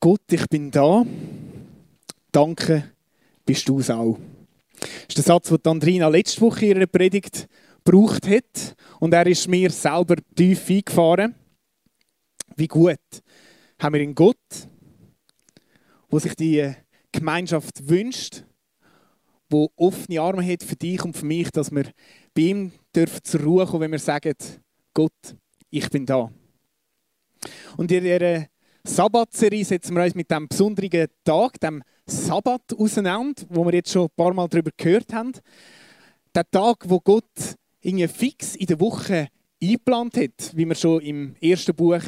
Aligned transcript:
Gott, 0.00 0.22
ich 0.30 0.46
bin 0.46 0.70
da. 0.70 1.04
Danke, 2.30 2.92
bist 3.44 3.68
du 3.68 3.80
es 3.80 3.90
auch. 3.90 4.16
Das 4.78 4.90
ist 5.08 5.16
der 5.18 5.24
Satz, 5.24 5.48
den 5.48 5.58
Andrina 5.64 6.06
letzte 6.06 6.40
Woche 6.40 6.66
in 6.66 6.76
ihrer 6.76 6.86
Predigt 6.86 7.48
gebraucht 7.82 8.28
hat. 8.28 8.76
Und 9.00 9.12
er 9.12 9.26
ist 9.26 9.48
mir 9.48 9.70
selber 9.70 10.14
tief 10.36 10.70
eingefahren. 10.70 11.34
Wie 12.54 12.68
gut 12.68 13.00
haben 13.80 13.94
wir 13.94 14.00
einen 14.00 14.14
Gott, 14.14 14.36
wo 16.08 16.20
sich 16.20 16.34
die 16.36 16.72
Gemeinschaft 17.10 17.88
wünscht, 17.88 18.44
wo 19.50 19.68
offene 19.74 20.20
Arme 20.20 20.46
hat 20.46 20.62
für 20.62 20.76
dich 20.76 21.04
und 21.04 21.16
für 21.16 21.26
mich, 21.26 21.50
dass 21.50 21.72
wir 21.72 21.90
bei 22.34 22.42
ihm 22.42 22.72
dürfen 22.94 23.24
zur 23.24 23.40
Ruhe 23.40 23.66
kommen, 23.66 23.80
wenn 23.80 23.92
wir 23.92 23.98
sagen, 23.98 24.34
Gott, 24.94 25.36
ich 25.70 25.90
bin 25.90 26.06
da. 26.06 26.30
Und 27.76 27.90
in 27.90 28.04
dieser 28.04 28.46
Sabbatserie 28.88 29.64
setzen 29.64 29.94
wir 29.94 30.02
uns 30.02 30.14
mit 30.14 30.30
dem 30.30 30.48
besonderen 30.48 31.08
Tag, 31.22 31.60
dem 31.60 31.82
Sabbat, 32.06 32.72
auseinander, 32.74 33.42
wo 33.50 33.64
wir 33.66 33.74
jetzt 33.74 33.92
schon 33.92 34.06
ein 34.06 34.14
paar 34.16 34.32
Mal 34.32 34.48
darüber 34.48 34.70
gehört 34.76 35.12
haben. 35.12 35.32
Der 36.34 36.50
Tag, 36.50 36.88
wo 36.88 36.98
Gott 36.98 37.54
irgendwie 37.82 38.08
fix 38.08 38.56
in 38.56 38.66
der 38.66 38.80
Woche 38.80 39.28
eingeplant 39.62 40.16
hat, 40.16 40.56
wie 40.56 40.66
wir 40.66 40.74
schon 40.74 41.02
im 41.02 41.36
ersten 41.40 41.74
Buch 41.74 42.02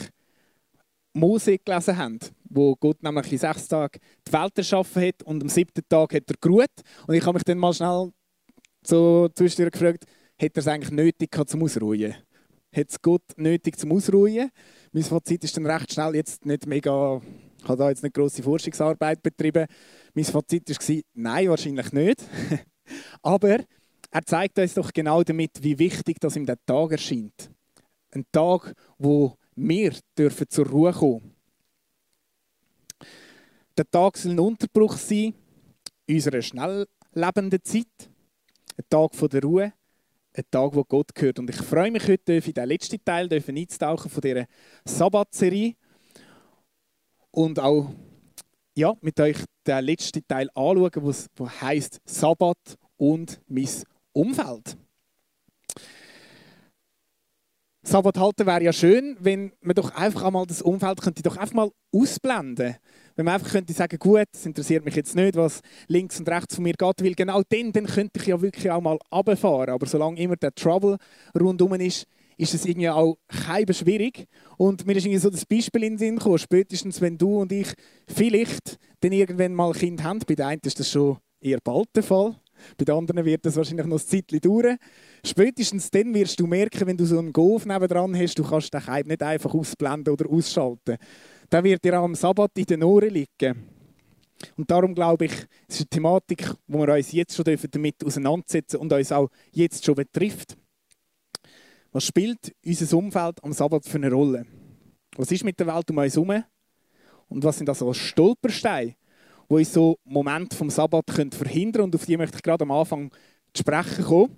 Mose 1.13 1.59
gelesen 1.59 1.99
haben, 1.99 2.19
wo 2.45 2.75
Gott 2.77 3.03
nämlich 3.03 3.31
in 3.31 3.39
sechs 3.39 3.69
Tagen 3.69 4.01
die 4.27 4.33
Welt 4.33 4.57
erschaffen 4.57 5.03
hat 5.03 5.23
und 5.25 5.43
am 5.43 5.51
siebten 5.51 5.87
Tag 5.87 6.15
hat 6.15 6.31
er 6.31 6.37
geruht. 6.41 6.81
Und 7.07 7.15
ich 7.15 7.25
habe 7.25 7.35
mich 7.35 7.45
dann 7.45 7.59
mal 7.59 7.75
schnell 7.75 8.11
so 8.83 9.29
zwischendurch 9.35 9.73
gefragt, 9.73 10.07
hat 10.41 10.57
er 10.57 10.59
es 10.59 10.67
eigentlich 10.67 10.93
nötig 10.93 11.31
gehabt 11.31 11.51
zum 11.51 11.63
Ausruhen? 11.63 12.15
Hat 12.73 12.89
es 12.89 13.03
Gott 13.03 13.25
nötig 13.37 13.79
zum 13.79 13.93
Ausruhen? 13.93 14.51
Mein 14.93 15.03
Fazit 15.03 15.43
ist 15.43 15.57
dann 15.57 15.67
recht 15.67 15.93
schnell 15.93 16.15
jetzt 16.15 16.47
nicht 16.47 16.67
mega, 16.67 17.21
ich 17.59 17.69
habe 17.69 17.77
da 17.77 17.89
jetzt 17.89 18.03
nicht 18.03 18.15
grosse 18.15 18.43
Forschungsarbeit 18.43 19.23
betrieben. 19.23 19.67
Mein 20.15 20.25
Fazit 20.25 20.69
war, 20.69 21.03
nein, 21.15 21.49
wahrscheinlich 21.49 21.93
nicht. 21.93 22.25
Aber 23.23 23.59
er 24.13 24.25
zeigt 24.25 24.59
uns 24.59 24.75
doch 24.75 24.93
genau 24.93 25.23
damit, 25.23 25.63
wie 25.63 25.79
wichtig 25.79 26.19
das 26.21 26.37
ihm 26.37 26.47
der 26.47 26.59
Tag 26.65 26.93
erscheint. 26.93 27.51
Ein 28.13 28.25
Tag, 28.31 28.75
wo 28.99 29.35
wir 29.57 29.95
dürfen 30.17 30.49
zur 30.49 30.69
Ruhe 30.69 30.93
kommen. 30.93 31.35
Der 33.77 33.89
Tag 33.91 34.17
soll 34.17 34.33
ein 34.33 34.41
Unterbruch 34.41 34.97
sein 34.97 35.35
in 36.07 36.17
unserer 36.17 36.43
schnell 36.43 36.87
lebenden 37.15 37.63
Zeit. 37.65 38.11
Ein 38.77 38.85
Tag 38.89 39.13
der 39.31 39.43
Ruhe, 39.43 39.73
ein 40.33 40.45
Tag, 40.51 40.75
wo 40.75 40.85
Gott 40.85 41.15
gehört. 41.15 41.39
Und 41.39 41.51
ich 41.51 41.57
freue 41.57 41.91
mich 41.91 42.07
heute, 42.07 42.35
in 42.35 42.53
den 42.53 42.69
letzten 42.69 43.05
Teil 43.05 43.29
einzutauchen 43.33 44.11
von 44.11 44.21
dieser 44.21 44.47
Sabbatserie 44.85 45.75
und 47.31 47.59
auch 47.59 47.93
ja, 48.77 48.95
mit 49.01 49.19
euch 49.21 49.37
den 49.67 49.85
letzten 49.85 50.27
Teil 50.27 50.49
anschauen, 50.55 51.15
wo 51.37 51.49
heißt 51.49 52.01
Sabbat 52.05 52.79
und 52.97 53.41
mein 53.47 53.69
Umfeld. 54.13 54.77
Sabbat 57.83 58.19
halten 58.19 58.47
wäre 58.47 58.63
ja 58.63 58.73
schön, 58.75 59.17
wenn 59.21 59.53
man 59.63 59.75
doch 59.75 59.95
einfach 59.95 60.25
einmal 60.25 60.47
das 60.47 60.61
Umfeld 60.61 61.01
könnte 61.01 61.23
doch 61.23 61.39
einfach 61.39 61.55
mal 61.55 61.71
ausblenden. 61.93 62.77
Wenn 63.17 63.25
man 63.25 63.35
einfach 63.35 63.51
könnte 63.51 63.73
sagen, 63.73 63.99
gut, 63.99 64.27
es 64.35 64.45
interessiert 64.45 64.85
mich 64.85 64.95
jetzt 64.95 65.17
nicht, 65.17 65.35
was 65.35 65.61
links 65.89 66.19
und 66.19 66.29
rechts 66.29 66.57
von 66.57 66.65
mir 66.65 66.75
geht, 66.75 67.03
weil 67.03 67.15
genau 67.15 67.43
dann, 67.49 67.73
dann 67.73 67.87
könnte 67.87 68.21
ich 68.21 68.27
ja 68.27 68.41
wirklich 68.41 68.71
auch 68.71 68.83
mal 68.83 68.99
runterfahren. 69.11 69.71
Aber 69.71 69.87
solange 69.87 70.21
immer 70.21 70.37
der 70.37 70.55
Trouble 70.55 70.99
rundum 71.39 71.73
ist, 71.75 72.07
ist 72.37 72.55
es 72.55 72.67
irgendwie 72.67 72.91
auch 72.91 73.17
kein 73.29 73.73
schwierig. 73.73 74.27
Und 74.59 74.87
mir 74.87 74.97
ist 74.97 75.07
irgendwie 75.07 75.21
so 75.21 75.31
das 75.31 75.47
Beispiel 75.47 75.85
in 75.85 75.93
den 75.95 75.99
Sinn 75.99 76.17
gekommen, 76.17 76.39
spätestens 76.39 77.01
wenn 77.01 77.17
du 77.17 77.41
und 77.41 77.51
ich 77.51 77.73
vielleicht 78.07 78.79
dann 79.01 79.13
irgendwann 79.13 79.55
mal 79.55 79.69
ein 79.69 79.79
Kind 79.79 80.05
haben, 80.05 80.21
bei 80.27 80.35
der 80.35 80.49
einen 80.49 80.61
ist 80.65 80.81
das 80.81 80.91
schon 80.91 81.17
eher 81.41 81.59
bald 81.65 81.89
der 81.95 82.03
Fall, 82.03 82.37
bei 82.77 82.85
den 82.85 82.95
anderen 82.95 83.25
wird 83.25 83.45
das 83.45 83.57
wahrscheinlich 83.57 83.87
noch 83.87 84.01
ein 84.01 84.07
Zeitchen 84.07 84.41
dauern. 84.41 84.79
Spätestens 85.25 85.91
dann 85.91 86.15
wirst 86.15 86.39
du 86.41 86.47
merken, 86.47 86.87
wenn 86.87 86.97
du 86.97 87.05
so 87.05 87.19
einen 87.19 87.33
Golf 87.33 87.67
nebendran 87.67 88.17
hast, 88.17 88.39
du 88.39 88.45
kannst 88.45 88.73
den 88.73 88.81
Keim 88.81 89.07
nicht 89.07 89.23
einfach 89.23 89.53
ausblenden 89.55 90.13
oder 90.13 90.29
ausschalten. 90.31 90.97
Dann 91.49 91.65
wird 91.65 91.85
dir 91.85 91.95
am 91.95 92.15
Sabbat 92.15 92.53
in 92.57 92.65
den 92.65 92.83
Ohren 92.83 93.11
liegen. 93.11 93.67
Und 94.57 94.71
darum 94.71 94.95
glaube 94.95 95.27
ich, 95.27 95.33
es 95.69 95.77
ist 95.77 95.81
eine 95.81 95.89
Thematik, 95.91 96.55
wo 96.67 96.87
wir 96.87 96.95
uns 96.95 97.13
jetzt 97.13 97.37
schon 97.37 97.45
damit 97.45 98.05
auseinandersetzen 98.05 98.77
und 98.79 98.93
uns 98.93 99.13
auch 99.13 99.29
jetzt 99.53 99.85
schon 99.85 99.95
betrifft. 99.95 100.57
Was 101.93 102.05
spielt 102.05 102.55
unser 102.65 102.97
Umfeld 102.97 103.43
am 103.43 103.53
Sabbat 103.53 103.85
für 103.85 103.99
eine 103.99 104.13
Rolle? 104.13 104.47
Was 105.17 105.33
ist 105.33 105.45
mit 105.45 105.59
der 105.59 105.67
Welt 105.67 105.91
um 105.91 105.99
uns 105.99 106.15
herum? 106.15 106.45
Und 107.29 107.45
was 107.45 107.59
sind 107.59 107.69
also 107.69 107.93
Stolpersteine, 107.93 108.95
die 109.51 109.55
uns 109.55 109.73
so 109.73 109.99
Momente 110.05 110.57
vom 110.57 110.71
Sabbat 110.71 111.07
können 111.09 111.33
verhindern 111.33 111.83
Und 111.83 111.95
auf 111.95 112.07
die 112.07 112.17
möchte 112.17 112.37
ich 112.37 112.43
gerade 112.43 112.63
am 112.63 112.71
Anfang 112.71 113.11
zu 113.53 113.61
sprechen 113.61 114.05
kommen. 114.05 114.37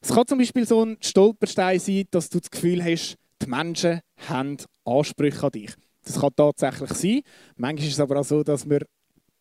Es 0.00 0.10
kann 0.10 0.26
zum 0.26 0.38
Beispiel 0.38 0.66
so 0.66 0.84
ein 0.84 0.96
Stolperstein 1.00 1.80
sein, 1.80 2.04
dass 2.10 2.28
du 2.28 2.38
das 2.38 2.50
Gefühl 2.50 2.84
hast, 2.84 3.16
die 3.42 3.46
Menschen 3.46 4.00
haben 4.28 4.58
Ansprüche 4.84 5.44
an 5.44 5.50
dich. 5.52 5.72
Das 6.04 6.20
kann 6.20 6.30
tatsächlich 6.36 6.92
sein. 6.92 7.20
Manchmal 7.56 7.88
ist 7.88 7.94
es 7.94 8.00
aber 8.00 8.20
auch 8.20 8.24
so, 8.24 8.42
dass 8.42 8.68
wir 8.68 8.86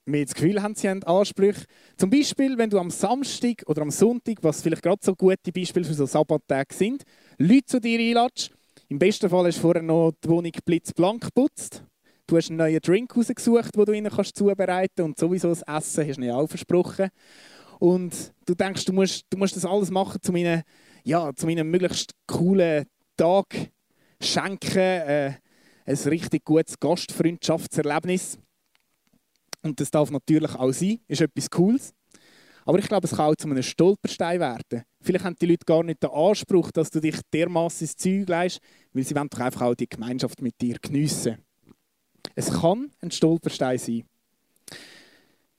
mehr 0.05 0.25
das 0.25 0.33
Gefühl 0.33 0.61
haben, 0.61 0.75
sie 0.75 0.89
haben 0.89 1.03
Ansprüche. 1.03 1.65
Zum 1.97 2.09
Beispiel, 2.09 2.57
wenn 2.57 2.69
du 2.69 2.79
am 2.79 2.89
Samstag 2.89 3.63
oder 3.67 3.81
am 3.81 3.91
Sonntag, 3.91 4.37
was 4.41 4.61
vielleicht 4.61 4.83
gerade 4.83 5.01
so 5.03 5.15
gute 5.15 5.51
Beispiele 5.53 5.85
für 5.85 5.93
so 5.93 6.05
Sabbattage 6.05 6.73
sind, 6.73 7.03
Leute 7.37 7.65
zu 7.65 7.79
dir 7.79 7.99
einladest. 7.99 8.51
Im 8.89 8.99
besten 8.99 9.29
Fall 9.29 9.51
du 9.51 9.59
vorher 9.59 9.83
noch 9.83 10.13
die 10.23 10.29
Wohnung 10.29 10.51
blitzblank 10.65 11.23
geputzt. 11.23 11.83
Du 12.33 12.37
hast 12.37 12.49
einen 12.49 12.57
neuen 12.57 12.81
Drink 12.81 13.15
rausgesucht, 13.15 13.75
den 13.75 13.85
du 13.85 13.91
ihnen 13.91 14.11
kannst 14.11 14.35
zubereiten 14.35 14.95
kannst. 14.95 14.99
Und 14.99 15.19
sowieso 15.19 15.49
das 15.49 15.61
Essen 15.61 16.07
hast 16.07 16.17
du 16.17 16.23
ihnen 16.23 16.31
auch 16.31 16.47
versprochen. 16.47 17.09
Und 17.77 18.33
du 18.47 18.55
denkst, 18.55 18.85
du 18.85 18.93
musst, 18.93 19.27
du 19.29 19.37
musst 19.37 19.55
das 19.55 19.65
alles 19.65 19.91
machen, 19.91 20.19
um 20.27 20.35
ihnen, 20.35 20.63
ja, 21.03 21.31
zu 21.35 21.45
einem 21.45 21.69
möglichst 21.69 22.15
coolen 22.25 22.87
Tag 23.17 23.69
schenken. 24.19 24.79
Äh, 24.79 25.33
ein 25.85 25.95
richtig 25.95 26.43
gutes 26.43 26.79
Gastfreundschaftserlebnis. 26.79 28.39
Und 29.61 29.79
das 29.79 29.91
darf 29.91 30.09
natürlich 30.09 30.55
auch 30.55 30.71
sein, 30.71 31.01
ist 31.07 31.21
etwas 31.21 31.51
Cooles. 31.51 31.93
Aber 32.65 32.79
ich 32.79 32.87
glaube, 32.87 33.05
es 33.05 33.15
kann 33.15 33.31
auch 33.31 33.35
zu 33.35 33.47
einem 33.47 33.61
Stolperstein 33.61 34.39
werden. 34.39 34.85
Vielleicht 35.01 35.23
haben 35.23 35.35
die 35.39 35.45
Leute 35.45 35.65
gar 35.67 35.83
nicht 35.83 36.01
den 36.01 36.09
Anspruch, 36.09 36.71
dass 36.71 36.89
du 36.89 36.99
dich 36.99 37.19
dermaßen 37.31 37.85
ins 37.85 37.95
Zeug 37.95 38.27
leist, 38.27 38.59
weil 38.91 39.03
sie 39.03 39.15
wollen 39.15 39.29
doch 39.29 39.39
einfach 39.39 39.61
auch 39.61 39.75
die 39.75 39.87
Gemeinschaft 39.87 40.41
mit 40.41 40.59
dir 40.59 40.79
geniessen. 40.81 41.37
Es 42.35 42.51
kann 42.51 42.91
ein 43.01 43.11
Stolperstein 43.11 43.77
sein. 43.77 44.03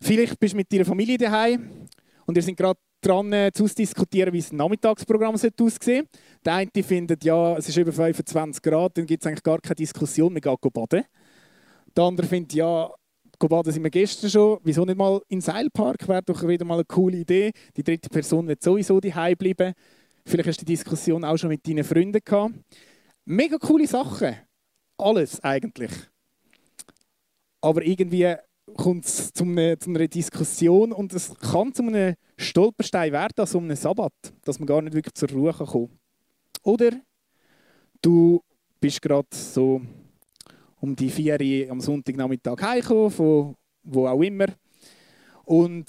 Vielleicht 0.00 0.38
bist 0.38 0.52
du 0.52 0.56
mit 0.56 0.72
deiner 0.72 0.84
Familie 0.84 1.16
daheim 1.16 1.88
und 2.26 2.36
ihr 2.36 2.42
seid 2.42 2.56
gerade 2.56 2.78
dran 3.00 3.32
äh, 3.32 3.50
zu 3.52 3.66
diskutieren, 3.66 4.32
wie 4.32 4.40
das 4.40 4.52
Nachmittagsprogramm 4.52 5.34
aussehen 5.34 5.52
sollte. 5.58 6.06
Der 6.44 6.54
eine 6.54 6.70
findet, 6.82 7.24
ja, 7.24 7.56
es 7.56 7.68
ist 7.68 7.76
über 7.76 7.92
25 7.92 8.62
Grad, 8.62 8.96
dann 8.98 9.06
gibt 9.06 9.22
es 9.22 9.26
eigentlich 9.26 9.42
gar 9.42 9.60
keine 9.60 9.76
Diskussion, 9.76 10.34
wir 10.34 10.40
gehen 10.40 10.56
baden. 10.72 11.04
Der 11.96 12.04
andere 12.04 12.26
findet, 12.26 12.54
ja, 12.54 12.90
baden 13.38 13.72
sind 13.72 13.82
wir 13.82 13.90
gestern 13.90 14.30
schon, 14.30 14.58
wieso 14.64 14.84
nicht 14.84 14.96
mal 14.96 15.20
in 15.28 15.40
Seilpark, 15.40 16.08
wäre 16.08 16.22
doch 16.22 16.46
wieder 16.46 16.64
mal 16.64 16.74
eine 16.74 16.84
coole 16.84 17.18
Idee. 17.18 17.52
Die 17.76 17.82
dritte 17.82 18.08
Person 18.08 18.48
wird 18.48 18.62
sowieso 18.62 19.00
daheim 19.00 19.36
bleiben. 19.36 19.74
Vielleicht 20.26 20.48
hast 20.48 20.60
du 20.62 20.64
die 20.64 20.72
Diskussion 20.72 21.24
auch 21.24 21.36
schon 21.36 21.50
mit 21.50 21.66
deinen 21.66 21.84
Freunden 21.84 22.20
gehabt. 22.24 22.54
Mega 23.26 23.58
coole 23.58 23.86
Sachen. 23.86 24.34
Alles 24.96 25.42
eigentlich. 25.42 25.90
Aber 27.64 27.82
irgendwie 27.82 28.34
kommt 28.76 29.06
es 29.06 29.32
zu, 29.32 29.42
einer, 29.44 29.80
zu 29.80 29.88
einer 29.88 30.06
Diskussion 30.06 30.92
und 30.92 31.14
es 31.14 31.34
kann 31.38 31.72
zu 31.72 31.82
einem 31.82 32.14
Stolperstein 32.36 33.10
werden, 33.10 33.32
also 33.38 33.56
um 33.56 33.64
einen 33.64 33.76
Sabbat, 33.76 34.12
dass 34.42 34.58
man 34.58 34.66
gar 34.66 34.82
nicht 34.82 34.92
wirklich 34.92 35.14
zur 35.14 35.30
Ruhe 35.30 35.50
kommen 35.54 35.88
kann. 35.88 35.98
Oder 36.62 36.90
du 38.02 38.42
bist 38.80 39.00
gerade 39.00 39.28
so 39.30 39.80
um 40.78 40.94
die 40.94 41.08
vier 41.08 41.40
Uhr 41.40 41.70
am 41.70 41.80
Sonntagnachmittag 41.80 42.60
heimgekommen, 42.60 43.10
von 43.10 43.56
wo 43.82 44.08
auch 44.08 44.20
immer, 44.20 44.48
und 45.44 45.86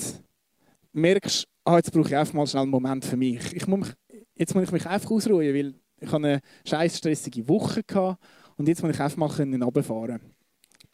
merkst, 0.94 1.45
ah, 1.65 1.75
jetzt 1.75 1.91
brauche 1.91 2.07
ich 2.07 2.15
einfach 2.15 2.35
mal 2.35 2.47
schnell 2.47 2.63
einen 2.63 2.71
Moment 2.71 3.03
für 3.03 3.17
mich. 3.17 3.51
Ich 3.51 3.67
muss 3.67 3.79
mich 3.79 3.95
jetzt 4.35 4.55
muss 4.55 4.63
ich 4.63 4.71
mich 4.71 4.88
einfach 4.88 5.11
ausruhen, 5.11 5.53
weil 5.53 5.75
ich 6.00 6.13
eine 6.13 6.39
scheiß 6.65 7.00
stressige 7.00 7.45
Woche 7.50 7.81
hatte 7.81 8.17
und 8.55 8.69
jetzt 8.69 8.81
muss 8.81 8.95
ich 8.95 9.01
einfach 9.01 9.17
mal 9.17 9.61
runterfahren 9.61 10.34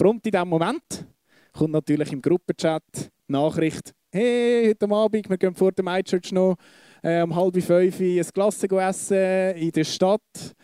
Prompt 0.02 0.26
in 0.26 0.32
diesem 0.32 0.50
Moment 0.50 1.06
kommt 1.54 1.74
natürlich 1.74 2.12
im 2.12 2.24
Gruppenchat 2.24 3.12
Nachricht, 3.28 3.94
hey, 4.12 4.70
heute 4.70 4.90
Abend, 4.90 5.30
wir 5.30 5.38
gehen 5.38 5.54
vor 5.54 5.72
der 5.72 5.86
MyChurch 5.86 6.32
noch 6.32 6.58
äh, 7.04 7.22
um 7.22 7.36
halb 7.36 7.62
fünf 7.62 8.00
ein 8.00 8.26
Glas 8.34 8.64
essen 8.64 9.56
in 9.58 9.70
der 9.70 9.84
Stadt. 9.84 10.56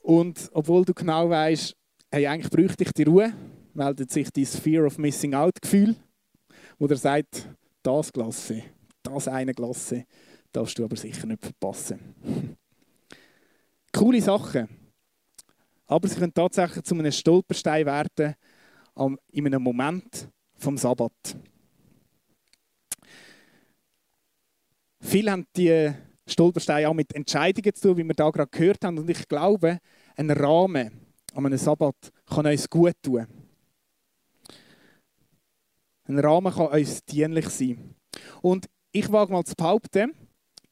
Und 0.00 0.50
obwohl 0.54 0.84
du 0.84 0.92
genau 0.92 1.30
weißt, 1.30 1.72
hey, 2.10 2.26
eigentlich 2.26 2.50
bräuchte 2.50 2.82
ich 2.82 2.90
die 2.90 3.04
Ruhe, 3.04 3.32
meldet 3.74 4.10
sich 4.10 4.28
dieses 4.32 4.58
Fear 4.58 4.86
of 4.86 4.98
Missing 4.98 5.34
Out 5.34 5.62
Gefühl, 5.62 5.94
wo 6.80 6.86
er 6.86 6.96
sagt, 6.96 7.48
das 7.84 8.12
Glas, 8.12 8.52
das 9.04 9.28
eine 9.28 9.54
Glas, 9.54 9.94
darfst 10.50 10.76
du 10.76 10.82
aber 10.84 10.96
sicher 10.96 11.28
nicht 11.28 11.44
verpassen. 11.44 12.16
Coole 13.92 14.20
Sachen. 14.20 14.81
Aber 15.86 16.08
sie 16.08 16.14
können 16.16 16.34
tatsächlich 16.34 16.84
zu 16.84 16.94
einem 16.94 17.12
Stolperstein 17.12 17.86
werden, 17.86 18.34
in 19.32 19.46
einem 19.46 19.62
Moment 19.62 20.28
vom 20.56 20.76
Sabbat. 20.76 21.12
Viele 25.00 25.32
haben 25.32 25.46
die 25.56 25.92
Stolpersteine 26.26 26.88
auch 26.88 26.94
mit 26.94 27.14
Entscheidungen 27.14 27.74
zu 27.74 27.88
tun, 27.88 27.96
wie 27.96 28.04
wir 28.04 28.14
da 28.14 28.30
gerade 28.30 28.50
gehört 28.50 28.84
haben. 28.84 28.98
Und 28.98 29.10
ich 29.10 29.26
glaube, 29.26 29.78
ein 30.16 30.30
Rahmen 30.30 30.92
an 31.34 31.46
einem 31.46 31.58
Sabbat 31.58 31.96
kann 32.26 32.46
uns 32.46 32.68
gut 32.70 32.94
tun. 33.02 33.26
Ein 36.04 36.18
Rahmen 36.18 36.52
kann 36.52 36.66
uns 36.68 37.04
dienlich 37.04 37.48
sein. 37.48 37.94
Und 38.40 38.66
ich 38.92 39.10
wage 39.10 39.32
mal 39.32 39.44
zu 39.44 39.54
behaupten, 39.54 40.12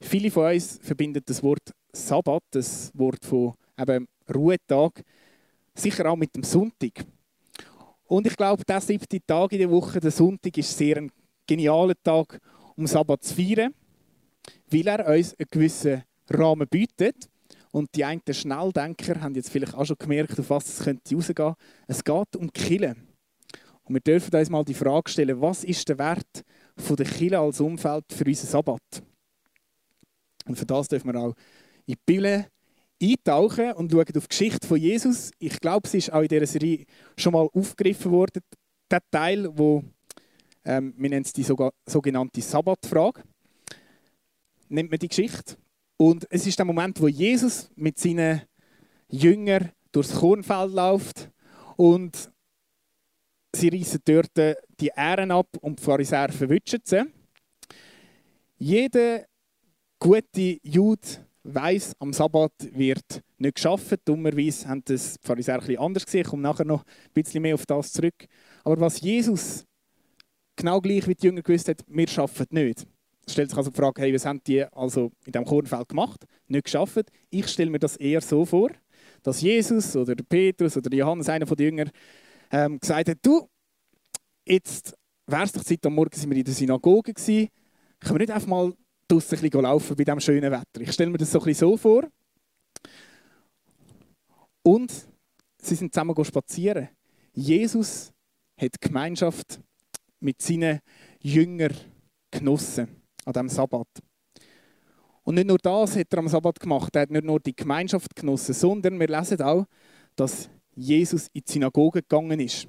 viele 0.01 0.31
von 0.31 0.53
uns 0.53 0.79
verbinden 0.83 1.23
das 1.25 1.43
Wort 1.43 1.73
Sabbat, 1.93 2.43
das 2.51 2.93
Wort 2.95 3.25
von 3.25 3.55
eben 3.79 4.07
Ruhetag, 4.35 5.03
sicher 5.75 6.11
auch 6.11 6.17
mit 6.17 6.35
dem 6.35 6.43
Sonntag. 6.43 7.05
Und 8.05 8.27
ich 8.27 8.37
glaube, 8.37 8.65
der 8.65 8.81
siebte 8.81 9.21
Tag 9.25 9.53
in 9.53 9.59
der 9.59 9.71
Woche, 9.71 10.01
der 10.01 10.11
Sonntag, 10.11 10.57
ist 10.59 10.77
sehr 10.77 10.97
ein 10.97 11.13
genialer 11.47 11.95
Tag, 12.03 12.41
um 12.77 12.87
Sabbat 12.87 13.23
zu 13.23 13.35
feiern, 13.35 13.75
weil 14.71 14.89
er 14.89 15.07
uns 15.07 15.35
einen 15.35 15.47
gewissen 15.51 16.03
Rahmen 16.29 16.67
bietet. 16.69 17.29
Und 17.73 17.89
die 17.95 18.05
einen 18.05 18.23
Schnelldenker 18.29 19.21
haben 19.21 19.35
jetzt 19.37 19.51
vielleicht 19.51 19.75
auch 19.75 19.85
schon 19.85 19.97
gemerkt, 19.97 20.39
auf 20.41 20.51
was 20.51 20.69
es 20.69 20.85
könnte 20.85 21.15
rausgehen. 21.15 21.55
Es 21.87 22.03
geht 22.03 22.37
um 22.37 22.53
Kille. 22.53 22.97
Und 23.85 23.95
wir 23.95 24.01
dürfen 24.01 24.35
uns 24.35 24.51
mal 24.51 24.65
die 24.65 24.75
Frage 24.75 25.11
stellen, 25.11 25.41
was 25.41 25.63
ist 25.65 25.89
der 25.89 25.99
Wert 25.99 26.45
von 26.77 26.97
der 26.97 27.07
Kille 27.07 27.39
als 27.39 27.61
Umfeld 27.61 28.05
für 28.13 28.25
unseren 28.25 28.49
Sabbat? 28.49 29.03
Und 30.47 30.57
für 30.57 30.67
das 30.67 30.89
dürfen 30.89 31.13
wir 31.13 31.21
auch 31.21 31.35
in 31.87 31.95
die 31.95 31.99
Bibel 32.07 32.47
eintauchen 33.03 33.73
und 33.73 33.91
schauen 33.91 34.05
auf 34.17 34.27
die 34.27 34.29
Geschichte 34.29 34.67
von 34.67 34.79
Jesus. 34.79 35.31
Ich 35.39 35.59
glaube, 35.61 35.87
es 35.87 35.95
ist 35.95 36.13
auch 36.13 36.23
in 36.23 36.29
dieser 36.29 36.47
Serie 36.47 36.85
schon 37.17 37.33
mal 37.33 37.49
aufgegriffen 37.53 38.11
worden, 38.11 38.43
der 38.91 39.01
Teil, 39.11 39.49
wo 39.57 39.83
ähm, 40.65 40.95
wir 40.97 41.11
nennen 41.11 41.25
es 41.25 41.33
die 41.33 41.45
sogenannte 41.45 42.41
Sabbatfrage, 42.41 43.23
nennt 44.69 44.91
man 44.91 44.99
die 44.99 45.09
Geschichte. 45.09 45.57
Und 45.97 46.27
es 46.31 46.47
ist 46.47 46.59
der 46.59 46.67
Moment, 46.67 47.01
wo 47.01 47.09
Jesus 47.09 47.71
mit 47.77 47.99
seinen 47.99 48.43
Jüngern 49.09 49.73
durchs 49.93 50.15
Kornfeld 50.15 50.73
läuft 50.73 51.31
und 51.77 52.31
sie 53.55 53.69
reißen 53.69 54.01
dort 54.05 54.31
die 54.81 54.91
Ähren 54.95 55.31
ab 55.31 55.49
und 55.61 55.79
die 55.79 55.83
Pharisäer 55.83 56.31
verwischen 56.31 56.81
sie. 56.85 57.03
Jeder 58.57 59.27
gute 59.99 60.59
Jude 60.63 61.30
weiß, 61.55 61.95
am 61.99 62.13
Sabbat 62.13 62.53
wird 62.73 63.23
nicht 63.39 63.57
geschafft. 63.57 64.01
Dummerweise 64.05 64.69
haben 64.69 64.83
das 64.85 65.19
die 65.19 65.27
Pharisäer 65.27 65.63
ein 65.63 65.79
anders 65.79 66.05
gesehen. 66.05 66.23
Ich 66.23 66.29
komme 66.29 66.43
nachher 66.43 66.65
noch 66.65 66.85
ein 66.85 67.13
bisschen 67.15 67.43
mehr 67.43 67.55
auf 67.55 67.67
das 67.67 67.93
zurück. 67.93 68.27
Aber 68.65 68.81
was 68.81 69.01
Jesus 69.01 69.65
genau 70.57 70.81
gleich 70.81 71.07
wie 71.09 71.15
die 71.15 71.27
Jünger 71.27 71.43
gewusst 71.43 71.69
hat, 71.69 71.83
wir 71.87 72.09
schaffen 72.09 72.47
nicht. 72.51 72.87
Es 73.27 73.33
stellt 73.33 73.51
sich 73.51 73.59
also 73.59 73.71
die 73.71 73.77
Frage, 73.77 74.03
hey, 74.03 74.15
was 74.15 74.27
haben 74.27 74.43
die 74.47 74.65
also 74.65 75.13
in 75.25 75.33
diesem 75.33 75.45
Kornfeld 75.45 75.89
gemacht? 75.89 76.25
Nicht 76.49 76.65
geschafft. 76.65 77.11
Ich 77.31 77.47
stelle 77.49 77.71
mir 77.71 77.79
das 77.79 77.97
eher 77.97 78.21
so 78.21 78.45
vor, 78.45 78.71
dass 79.23 79.41
Jesus 79.41 79.95
oder 79.97 80.15
Petrus 80.15 80.77
oder 80.77 80.95
Johannes, 80.95 81.29
einer 81.29 81.47
von 81.47 81.57
den 81.57 81.67
Jüngern, 81.67 81.91
ähm, 82.51 82.79
gesagt 82.81 83.09
hat, 83.09 83.19
du, 83.23 83.49
jetzt 84.45 84.95
wäre 85.27 85.45
es 85.45 85.53
doch 85.53 85.65
Zeit, 85.65 85.85
am 85.87 85.95
Morgen 85.95 86.17
sind 86.17 86.31
wir 86.31 86.37
in 86.37 86.45
der 86.45 86.55
Synagoge 86.55 87.15
gewesen, 87.15 87.49
können 88.01 88.15
wir 88.15 88.19
nicht 88.21 88.33
einfach 88.33 88.49
mal 88.49 88.73
draußen 89.11 89.39
ein 89.39 89.43
bisschen 89.43 89.63
laufen 89.63 89.97
bei 89.97 90.05
diesem 90.05 90.21
schönen 90.21 90.51
Wetter. 90.51 90.81
Ich 90.81 90.93
stelle 90.93 91.11
mir 91.11 91.19
das 91.19 91.31
so, 91.31 91.39
ein 91.39 91.45
bisschen 91.45 91.69
so 91.69 91.77
vor. 91.77 92.05
Und 94.63 94.93
sie 95.61 95.75
sind 95.75 95.93
zusammen 95.93 96.25
spazieren. 96.25 96.89
Jesus 97.33 98.13
hat 98.57 98.81
Gemeinschaft 98.81 99.61
mit 100.21 100.41
seinen 100.41 100.81
Jüngern 101.21 101.75
genossen 102.31 103.03
an 103.25 103.33
diesem 103.33 103.49
Sabbat. 103.49 103.89
Und 105.23 105.35
nicht 105.35 105.47
nur 105.47 105.59
das 105.59 105.97
hat 105.97 106.13
er 106.13 106.19
am 106.19 106.29
Sabbat 106.29 106.61
gemacht, 106.61 106.95
er 106.95 107.03
hat 107.03 107.11
nicht 107.11 107.25
nur 107.25 107.41
die 107.41 107.55
Gemeinschaft 107.55 108.15
genossen, 108.17 108.55
sondern 108.55 108.99
wir 108.99 109.09
lesen 109.09 109.41
auch, 109.43 109.67
dass 110.17 110.49
Jesus 110.75 111.29
in 111.33 111.43
die 111.47 111.53
Synagoge 111.53 112.03
gegangen 112.03 112.41
ist. 112.41 112.69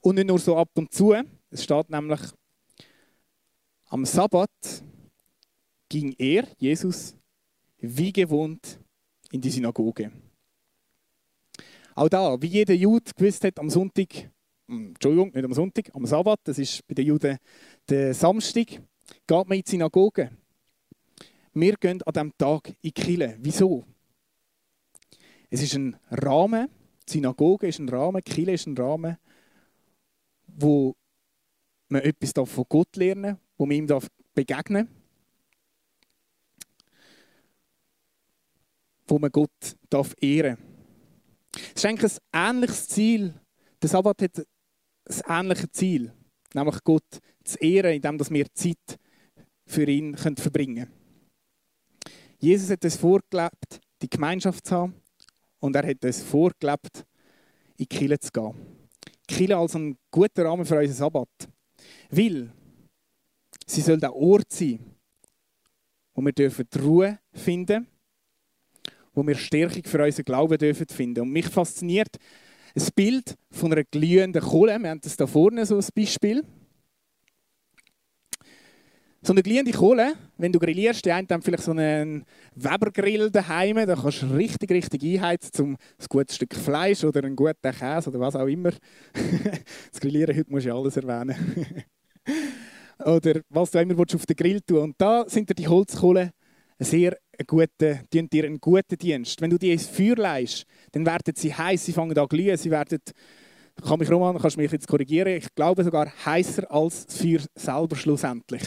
Und 0.00 0.16
nicht 0.16 0.26
nur 0.26 0.38
so 0.38 0.56
ab 0.56 0.70
und 0.74 0.92
zu, 0.92 1.14
es 1.50 1.64
steht 1.64 1.90
nämlich, 1.90 2.20
am 3.88 4.04
Sabbat 4.04 4.50
ging 5.88 6.14
er, 6.18 6.48
Jesus, 6.58 7.14
wie 7.78 8.12
gewohnt 8.12 8.78
in 9.30 9.40
die 9.40 9.50
Synagoge. 9.50 10.10
Auch 11.94 12.08
da, 12.08 12.40
wie 12.40 12.48
jeder 12.48 12.74
Jude 12.74 13.10
gewusst 13.16 13.42
hat, 13.44 13.58
am 13.58 13.70
Sonntag, 13.70 14.30
hm, 14.68 14.88
Entschuldigung, 14.88 15.32
nicht 15.32 15.44
am 15.44 15.54
Sonntag, 15.54 15.90
am 15.94 16.06
Sabbat, 16.06 16.40
das 16.44 16.58
ist 16.58 16.86
bei 16.86 16.94
den 16.94 17.06
Juden 17.06 17.38
der 17.88 18.12
Samstag, 18.12 18.66
geht 18.66 19.48
man 19.48 19.52
in 19.52 19.62
die 19.62 19.70
Synagoge. 19.70 20.30
Wir 21.54 21.74
gehen 21.76 22.02
an 22.02 22.12
diesem 22.12 22.36
Tag 22.36 22.68
in 22.68 22.76
die 22.82 22.92
Kirche. 22.92 23.38
Wieso? 23.40 23.84
Es 25.48 25.62
ist 25.62 25.74
ein 25.74 25.96
Rahmen, 26.10 26.68
die 27.08 27.12
Synagoge 27.12 27.68
ist 27.68 27.78
ein 27.78 27.88
Rahmen, 27.88 28.20
die 28.26 28.30
Kirche 28.30 28.52
ist 28.52 28.66
ein 28.66 28.76
Rahmen, 28.76 29.16
wo 30.48 30.94
man 31.88 32.02
etwas 32.02 32.32
von 32.50 32.64
Gott 32.68 32.94
lernen 32.96 33.22
darf, 33.22 33.40
wo 33.56 33.64
man 33.66 33.76
ihm 33.76 33.86
begegnen 34.34 34.86
darf. 34.86 35.05
Wo 39.06 39.18
man 39.18 39.30
Gott 39.30 39.50
ehren 40.20 40.56
darf. 40.56 40.66
Es 41.74 41.84
ist 41.84 41.86
eigentlich 41.86 42.12
ein 42.32 42.56
ähnliches 42.56 42.88
Ziel. 42.88 43.34
Der 43.80 43.88
Sabbat 43.88 44.22
hat 44.22 44.38
ein 44.38 45.22
ähnliches 45.28 45.72
Ziel, 45.72 46.12
nämlich 46.54 46.82
Gott 46.84 47.20
zu 47.44 47.58
ehren, 47.58 47.94
indem 47.94 48.18
wir 48.18 48.46
Zeit 48.54 48.98
für 49.66 49.84
ihn 49.84 50.16
verbringen 50.16 50.86
können. 50.86 50.92
Jesus 52.38 52.70
hat 52.70 52.84
es 52.84 52.96
vorgelebt, 52.96 53.80
die 54.02 54.10
Gemeinschaft 54.10 54.66
zu 54.66 54.74
haben, 54.74 54.94
und 55.60 55.74
er 55.74 55.86
hat 55.86 56.04
es 56.04 56.22
vorgelebt, 56.22 57.06
in 57.78 57.84
die 57.84 57.86
Kirche 57.86 58.18
zu 58.18 58.30
gehen. 58.30 58.54
Die 59.28 59.34
Kirche 59.34 59.56
als 59.56 59.74
ein 59.74 59.96
guter 60.10 60.44
Rahmen 60.44 60.64
für 60.64 60.78
unseren 60.78 60.96
Sabbat. 60.96 61.28
Weil 62.10 62.52
sie 63.66 63.80
soll 63.80 63.98
der 63.98 64.14
Ort 64.14 64.52
sein, 64.52 64.78
wo 66.14 66.22
wir 66.22 66.32
die 66.32 66.78
Ruhe 66.78 67.18
finden 67.32 67.66
dürfen 67.66 67.95
wo 69.16 69.26
wir 69.26 69.34
Stärkung 69.34 69.82
für 69.84 70.04
unseren 70.04 70.24
Glauben 70.24 70.58
dürfen 70.58 70.86
finden. 70.86 71.22
Und 71.22 71.32
mich 71.32 71.46
fasziniert 71.46 72.16
ein 72.76 72.88
Bild 72.94 73.34
von 73.50 73.72
einer 73.72 73.82
glühenden 73.82 74.42
Kohle. 74.42 74.78
Wir 74.78 74.90
haben 74.90 75.00
das 75.00 75.16
da 75.16 75.26
vorne 75.26 75.64
so 75.64 75.76
ein 75.76 75.84
Beispiel. 75.94 76.44
So 79.22 79.32
eine 79.32 79.42
glühende 79.42 79.72
Kohle, 79.72 80.12
wenn 80.36 80.52
du 80.52 80.60
grillierst, 80.60 81.04
die 81.04 81.10
einen 81.10 81.26
haben 81.28 81.42
vielleicht 81.42 81.64
so 81.64 81.72
einen 81.72 82.24
Webergrill 82.54 83.28
daheim, 83.28 83.74
da 83.84 83.96
kannst 83.96 84.22
du 84.22 84.26
richtig, 84.26 84.70
richtig 84.70 85.02
einheizen, 85.02 85.64
um 85.64 85.72
ein 85.72 86.06
gutes 86.08 86.36
Stück 86.36 86.54
Fleisch 86.54 87.02
oder 87.02 87.24
einen 87.24 87.34
guten 87.34 87.72
Käse 87.72 88.10
oder 88.10 88.20
was 88.20 88.36
auch 88.36 88.46
immer. 88.46 88.70
das 89.90 90.00
Grillieren 90.00 90.36
heute 90.36 90.50
du 90.50 90.58
ja 90.58 90.74
alles 90.76 90.96
erwähnen. 90.96 91.34
oder 93.04 93.40
was 93.48 93.70
du 93.72 93.80
immer 93.80 93.98
auf 93.98 94.26
den 94.26 94.36
Grill 94.36 94.60
tun 94.60 94.78
Und 94.78 94.94
da 94.98 95.24
sind 95.26 95.58
die 95.58 95.66
Holzkohlen 95.66 96.30
sehr 96.78 97.16
guten, 97.46 98.00
dir 98.12 98.44
einen 98.44 98.60
guten 98.60 98.96
Dienst. 98.96 99.40
Wenn 99.40 99.50
du 99.50 99.58
die 99.58 99.72
ins 99.72 99.86
Feuer 99.86 100.16
leist, 100.16 100.64
dann 100.92 101.04
werden 101.04 101.34
sie 101.34 101.52
heiß, 101.52 101.84
sie 101.84 101.92
fangen 101.92 102.16
an 102.16 102.28
glühen, 102.28 102.56
sie 102.56 102.70
werden, 102.70 103.00
kann 103.82 103.98
mich 103.98 104.10
Roman, 104.10 104.38
kannst 104.38 104.56
mich 104.56 104.70
jetzt 104.70 104.86
korrigieren, 104.86 105.36
ich 105.36 105.54
glaube 105.54 105.82
sogar 105.82 106.12
heißer 106.24 106.70
als 106.70 107.06
das 107.06 107.18
Feuer 107.18 107.40
selber 107.54 107.96
schlussendlich. 107.96 108.62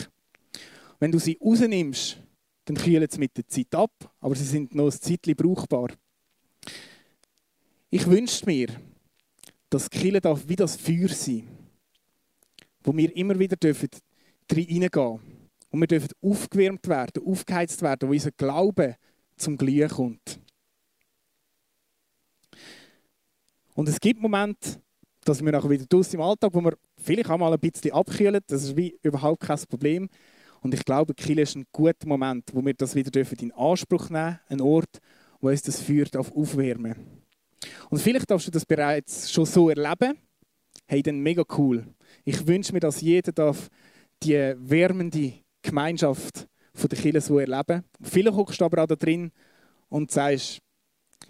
Wenn 0.99 1.11
du 1.11 1.19
sie 1.19 1.38
rausnimmst, 1.41 2.17
dann 2.65 2.75
kühlen 2.75 3.07
sie 3.09 3.19
mit 3.19 3.35
der 3.38 3.47
Zeit 3.47 3.73
ab, 3.73 3.91
aber 4.19 4.35
sie 4.35 4.43
sind 4.43 4.75
noch 4.75 4.85
ein 4.85 4.91
Zeitchen 4.91 5.35
brauchbar. 5.35 5.89
Ich 7.89 8.05
wünsche 8.05 8.45
mir, 8.45 8.67
dass 9.69 9.89
Kille 9.89 10.21
darf 10.21 10.43
wie 10.47 10.55
das 10.55 10.75
Feuer 10.75 11.09
sein, 11.09 11.47
wo 12.83 12.95
wir 12.95 13.15
immer 13.15 13.39
wieder 13.39 13.55
dürfen 13.55 13.89
reingehen 14.51 14.89
dürfen 14.89 15.38
und 15.69 15.79
wir 15.79 15.88
dürfen 15.88 16.09
aufgewärmt 16.21 16.88
werden, 16.88 17.23
aufgeheizt 17.25 17.81
werden, 17.81 18.09
wo 18.09 18.13
unser 18.13 18.31
Glaube 18.31 18.95
zum 19.35 19.57
Glühen 19.57 19.89
kommt. 19.89 20.39
Und 23.75 23.88
es 23.88 23.99
gibt 23.99 24.19
Momente, 24.19 24.81
dass 25.23 25.43
wir 25.43 25.51
nachher 25.51 25.69
wieder 25.69 25.85
draußen 25.85 26.15
im 26.15 26.21
Alltag, 26.21 26.53
wo 26.53 26.61
wir 26.61 26.77
vielleicht 26.97 27.29
auch 27.29 27.38
mal 27.38 27.53
ein 27.53 27.59
bisschen 27.59 27.91
abkühlen, 27.91 28.41
das 28.47 28.63
ist 28.63 28.75
wie 28.75 28.97
überhaupt 29.01 29.41
kein 29.41 29.59
Problem. 29.69 30.09
Und 30.61 30.73
ich 30.73 30.83
glaube, 30.83 31.13
Kiel 31.13 31.39
ist 31.39 31.55
ein 31.55 31.65
guter 31.71 32.07
Moment, 32.07 32.49
wo 32.53 32.65
wir 32.65 32.73
das 32.73 32.95
wieder 32.95 33.11
in 33.39 33.51
Anspruch 33.53 34.09
nehmen 34.09 34.39
dürfen, 34.49 34.61
ein 34.61 34.61
Ort, 34.61 34.99
wo 35.39 35.49
uns 35.49 35.61
das 35.61 35.81
Feuer 35.81 36.07
aufwärmen 36.13 36.95
Und 37.89 37.99
vielleicht 37.99 38.29
darfst 38.29 38.47
du 38.47 38.51
das 38.51 38.65
bereits 38.65 39.31
schon 39.31 39.45
so 39.45 39.69
erleben. 39.69 40.17
Hey, 40.88 41.01
dann 41.01 41.19
mega 41.19 41.43
cool. 41.57 41.85
Ich 42.25 42.45
wünsche 42.45 42.73
mir, 42.73 42.79
dass 42.79 42.99
jeder 42.99 43.31
darf 43.31 43.69
die 44.23 44.53
wärmende 44.57 45.33
Gemeinschaft 45.62 46.48
der 46.74 46.98
Kirche 46.98 47.22
so 47.22 47.39
erleben. 47.39 47.84
Vielleicht 48.01 48.36
hockst 48.36 48.62
aber 48.62 48.84
auch 48.84 48.88
da 48.88 48.96
drin 48.96 49.32
und 49.89 50.12
sagst, 50.12 50.60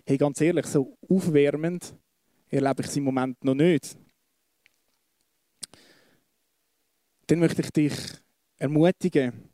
hey, 0.05 0.17
ganz 0.17 0.39
ehrlich, 0.41 0.65
so 0.67 0.97
aufwärmend 1.09 1.95
erlebe 2.49 2.81
ich 2.81 2.87
es 2.87 2.97
im 2.97 3.03
Moment 3.05 3.43
noch 3.43 3.55
nicht. 3.55 3.97
dann 7.29 7.39
möchte 7.39 7.61
ich 7.61 7.69
dich 7.69 7.93
ermutigen, 8.57 9.49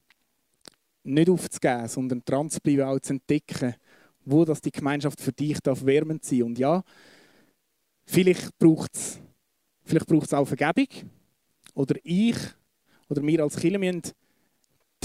nicht 1.04 1.30
aufzugeben, 1.30 1.88
sondern 1.88 2.22
dran 2.24 2.50
zu 2.50 2.60
bleiben, 2.62 2.84
auch 2.84 3.00
zu 3.00 3.14
entdecken, 3.14 3.76
wo 4.24 4.46
das 4.46 4.62
die 4.62 4.72
Gemeinschaft 4.72 5.20
für 5.20 5.34
dich 5.34 5.60
darf 5.60 5.86
wärmend 5.86 6.24
sein. 6.24 6.44
Und 6.44 6.58
ja, 6.58 6.84
vielleicht 8.06 8.58
braucht 8.58 8.96
es 8.96 9.20
vielleicht 9.84 10.08
braucht's 10.08 10.34
auch 10.34 10.48
Vergebung. 10.48 10.88
Oder 11.74 11.96
ich 12.04 12.38
oder 13.10 13.22
wir 13.22 13.44
als 13.44 13.58
Kirche 13.58 13.78
müssen 13.78 14.02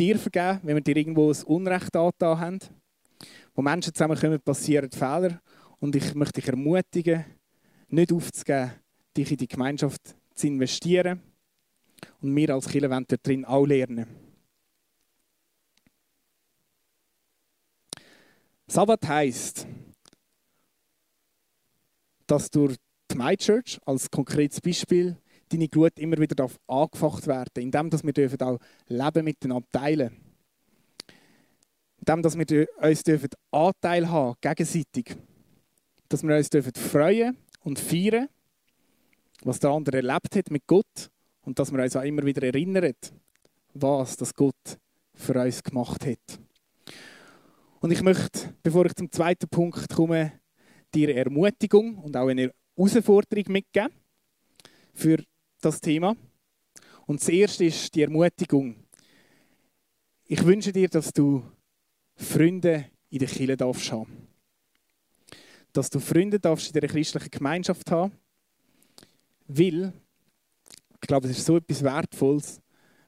dir 0.00 0.19
vergeben, 0.19 0.61
wenn 0.62 0.76
wir 0.76 0.83
dir 0.83 0.97
irgendwo 0.97 1.30
ein 1.30 1.42
Unrecht 1.45 1.95
angetan 1.95 2.40
haben. 2.40 2.59
Wo 3.54 3.62
Menschen 3.62 3.95
zusammenkommen, 3.95 4.40
passieren 4.40 4.90
Fehler. 4.90 5.40
Und 5.78 5.95
ich 5.95 6.14
möchte 6.14 6.40
dich 6.40 6.49
ermutigen, 6.49 7.25
nicht 7.88 8.12
aufzugeben, 8.12 8.73
dich 9.16 9.30
in 9.30 9.37
die 9.37 9.49
Gemeinschaft 9.49 10.14
zu 10.35 10.47
investieren. 10.47 11.21
Und 12.21 12.35
wir 12.35 12.54
als 12.54 12.69
Kirche 12.69 12.90
wollen 12.90 13.04
dort 13.07 13.26
drin 13.26 13.45
auch 13.45 13.66
lernen. 13.66 14.07
Sabbat 18.66 19.07
heisst, 19.09 19.66
dass 22.26 22.50
durch 22.50 22.76
die 23.11 23.16
My 23.16 23.37
Church 23.37 23.80
als 23.85 24.11
konkretes 24.11 24.61
Beispiel 24.61 25.16
deine 25.50 25.69
Glut 25.69 25.99
immer 25.99 26.19
wieder 26.19 26.49
angefacht 26.66 27.26
werden 27.26 27.62
indem 27.62 27.90
dass 27.90 28.04
wir 28.04 28.12
dürfen 28.12 28.40
auch 28.40 28.59
Leben 28.88 29.25
miteinander 29.25 29.66
teilen 29.73 30.30
indem 32.00 32.23
dass 32.23 32.38
wir 32.38 32.69
uns 32.80 33.02
dürfen 33.02 33.30
Anteil 33.50 34.09
haben 34.09 34.35
gegenseitig, 34.40 35.16
dass 36.09 36.23
wir 36.23 36.37
uns 36.37 36.50
dürfen 36.50 36.75
freuen 36.75 37.37
und 37.61 37.78
feiern, 37.78 38.28
was 39.42 39.61
der 39.61 39.71
andere 39.71 39.99
erlebt 39.99 40.35
hat 40.35 40.50
mit 40.50 40.66
Gott 40.66 41.11
und 41.42 41.59
dass 41.59 41.73
wir 41.73 41.83
uns 41.83 41.97
auch 41.97 42.02
immer 42.02 42.25
wieder 42.25 42.42
erinnern, 42.42 42.95
was 43.75 44.16
das 44.16 44.35
Gott 44.35 44.78
für 45.14 45.40
uns 45.40 45.62
gemacht 45.62 46.07
hat. 46.07 46.40
Und 47.80 47.90
ich 47.90 48.02
möchte, 48.02 48.54
bevor 48.62 48.87
ich 48.87 48.95
zum 48.95 49.11
zweiten 49.11 49.49
Punkt 49.49 49.88
komme, 49.95 50.33
dir 50.95 51.14
Ermutigung 51.14 51.99
und 51.99 52.16
auch 52.16 52.28
eine 52.28 52.52
Herausforderung 52.76 53.45
mitgeben 53.49 53.90
für 54.92 55.23
das 55.61 55.81
Thema. 55.81 56.17
Und 57.07 57.21
das 57.21 57.29
erste 57.29 57.64
ist 57.64 57.95
die 57.95 58.02
Ermutigung. 58.02 58.76
Ich 60.25 60.45
wünsche 60.45 60.73
dir, 60.73 60.88
dass 60.88 61.12
du 61.12 61.43
Freunde 62.17 62.87
in 63.09 63.19
der 63.19 63.29
Kirche 63.29 63.57
darfst 63.57 63.90
haben. 63.90 64.29
Dass 65.73 65.90
du 65.90 65.99
Freunde 65.99 66.38
darfst 66.38 66.69
in 66.69 66.81
der 66.81 66.88
christlichen 66.88 67.31
Gemeinschaft 67.31 67.90
haben. 67.90 68.12
Weil, 69.49 69.93
ich 71.00 71.09
glaube, 71.09 71.29
es 71.29 71.38
ist 71.38 71.47
so 71.47 71.57
etwas 71.57 71.83
Wertvolles, 71.83 72.61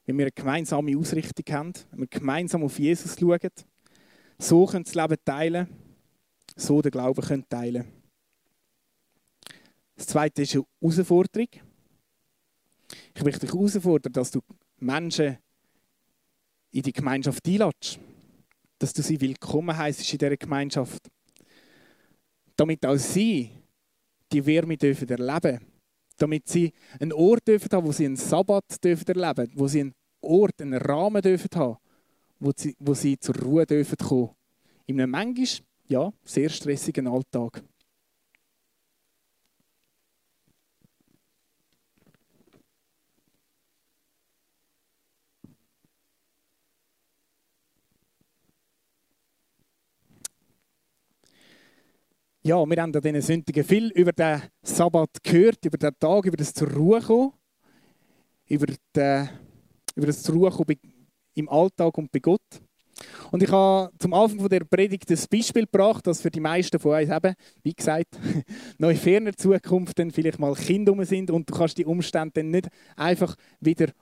wenn 0.07 0.19
wir 0.19 0.25
eine 0.25 0.33
gemeinsame 0.33 0.97
Ausrichtung 0.99 1.55
haben, 1.55 1.73
wenn 1.91 2.01
wir 2.01 2.07
gemeinsam 2.09 2.65
auf 2.65 2.79
Jesus 2.79 3.17
schauen 3.19 3.51
so 4.39 4.67
können 4.67 4.85
das 4.85 4.95
Leben 4.95 5.17
teilen, 5.25 5.69
so 6.57 6.83
den 6.83 6.91
Glauben 6.91 7.23
können 7.23 7.49
teilen. 7.49 7.87
Das 9.95 10.09
zweite 10.09 10.43
ist 10.43 10.57
eine 10.57 10.65
Herausforderung. 10.81 11.49
Ich 13.15 13.25
möchte 13.25 13.41
dich 13.41 13.53
herausfordern, 13.53 14.13
dass 14.13 14.31
du 14.31 14.41
Menschen 14.79 15.39
in 16.73 16.83
die 16.83 16.93
Gemeinschaft 16.93 17.47
einlädst. 17.47 17.99
Dass 18.79 18.93
du 18.93 19.03
sie 19.03 19.21
willkommen 19.21 19.77
heisst 19.77 20.13
in 20.13 20.19
dieser 20.19 20.37
Gemeinschaft. 20.37 21.09
Damit 22.57 22.85
auch 22.85 22.97
sie 22.97 23.51
die 24.33 24.45
Wärme 24.45 24.77
dürfen 24.77 25.09
erleben 25.09 25.61
Damit 26.17 26.49
sie 26.49 26.73
einen 26.99 27.13
Ort 27.13 27.47
dürfen 27.47 27.69
haben, 27.73 27.87
wo 27.87 27.93
sie 27.93 28.07
einen 28.07 28.17
Sabbat 28.17 28.83
dürfen 28.83 29.09
erleben 29.09 29.53
wo 29.55 29.69
sie 29.69 29.81
einen 29.81 29.95
Ort, 30.21 30.61
einen 30.61 30.75
Rahmen 30.75 31.21
dürfen 31.21 31.49
haben, 31.55 31.77
wo 32.39 32.53
sie, 32.57 32.75
wo 32.79 32.95
sie 32.95 33.19
zur 33.19 33.37
Ruhe 33.37 33.67
dürfen 33.67 33.97
kommen. 33.97 34.31
In 34.87 35.01
einem 35.01 35.11
manchmal, 35.11 35.67
ja, 35.89 36.13
sehr 36.25 36.49
stressigen 36.49 37.07
Alltag. 37.07 37.63
Ja, 52.45 52.57
wir 52.69 52.83
haben 52.83 52.93
an 52.93 53.01
diesen 53.01 53.23
Sündigen 53.23 53.63
viel 53.63 53.93
über 53.93 54.11
den 54.11 54.43
Sabbat 54.63 55.23
gehört, 55.23 55.65
über 55.65 55.79
den 55.79 55.97
Tag, 55.97 56.27
über 56.27 56.37
das 56.37 56.53
zur 56.53 56.69
kommen, 56.69 57.33
über, 58.49 58.67
den, 58.97 59.29
über 59.95 60.07
das 60.09 60.25
zur 60.25 60.51
kommen 60.51 60.77
im 61.35 61.49
Alltag 61.49 61.97
und 61.97 62.11
bei 62.11 62.19
Gott. 62.19 62.41
Und 63.31 63.45
ich 63.45 63.51
habe 63.53 63.93
zum 63.97 64.13
Anfang 64.13 64.49
der 64.49 64.65
Predigt 64.65 65.09
das 65.09 65.29
Beispiel 65.29 65.67
gebracht, 65.67 66.05
dass 66.05 66.21
für 66.21 66.33
die 66.33 66.41
meisten 66.41 66.81
von 66.81 67.01
uns 67.01 67.11
eben, 67.13 67.35
wie 67.63 67.75
gesagt, 67.75 68.19
noch 68.79 68.91
in 68.91 68.97
ferner 68.97 69.37
Zukunft 69.37 70.01
dann 70.01 70.11
vielleicht 70.11 70.41
mal 70.41 70.55
Kinder 70.55 71.05
sind 71.05 71.31
und 71.31 71.49
du 71.49 71.55
kannst 71.55 71.79
die 71.79 71.85
Umstände 71.85 72.33
dann 72.35 72.51
nicht 72.51 72.69
einfach 72.97 73.37
wieder 73.61 73.93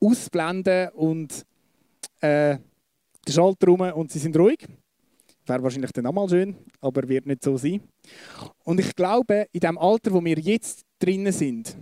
ausblenden 0.00 0.90
und 0.90 1.46
äh, 2.20 2.58
der 3.26 3.32
Schalter 3.32 3.68
rum 3.68 3.80
und 3.80 4.12
sie 4.12 4.18
sind 4.18 4.36
ruhig. 4.36 4.68
Wäre 5.46 5.62
wahrscheinlich 5.62 5.92
dann 5.92 6.06
auch 6.06 6.12
mal 6.12 6.28
schön, 6.28 6.56
aber 6.80 7.08
wird 7.08 7.26
nicht 7.26 7.44
so 7.44 7.56
sein. 7.56 7.80
Und 8.64 8.80
ich 8.80 8.94
glaube, 8.94 9.46
in 9.52 9.60
dem 9.60 9.78
Alter, 9.78 10.12
wo 10.12 10.24
wir 10.24 10.38
jetzt 10.38 10.84
drinnen 10.98 11.32
sind, 11.32 11.76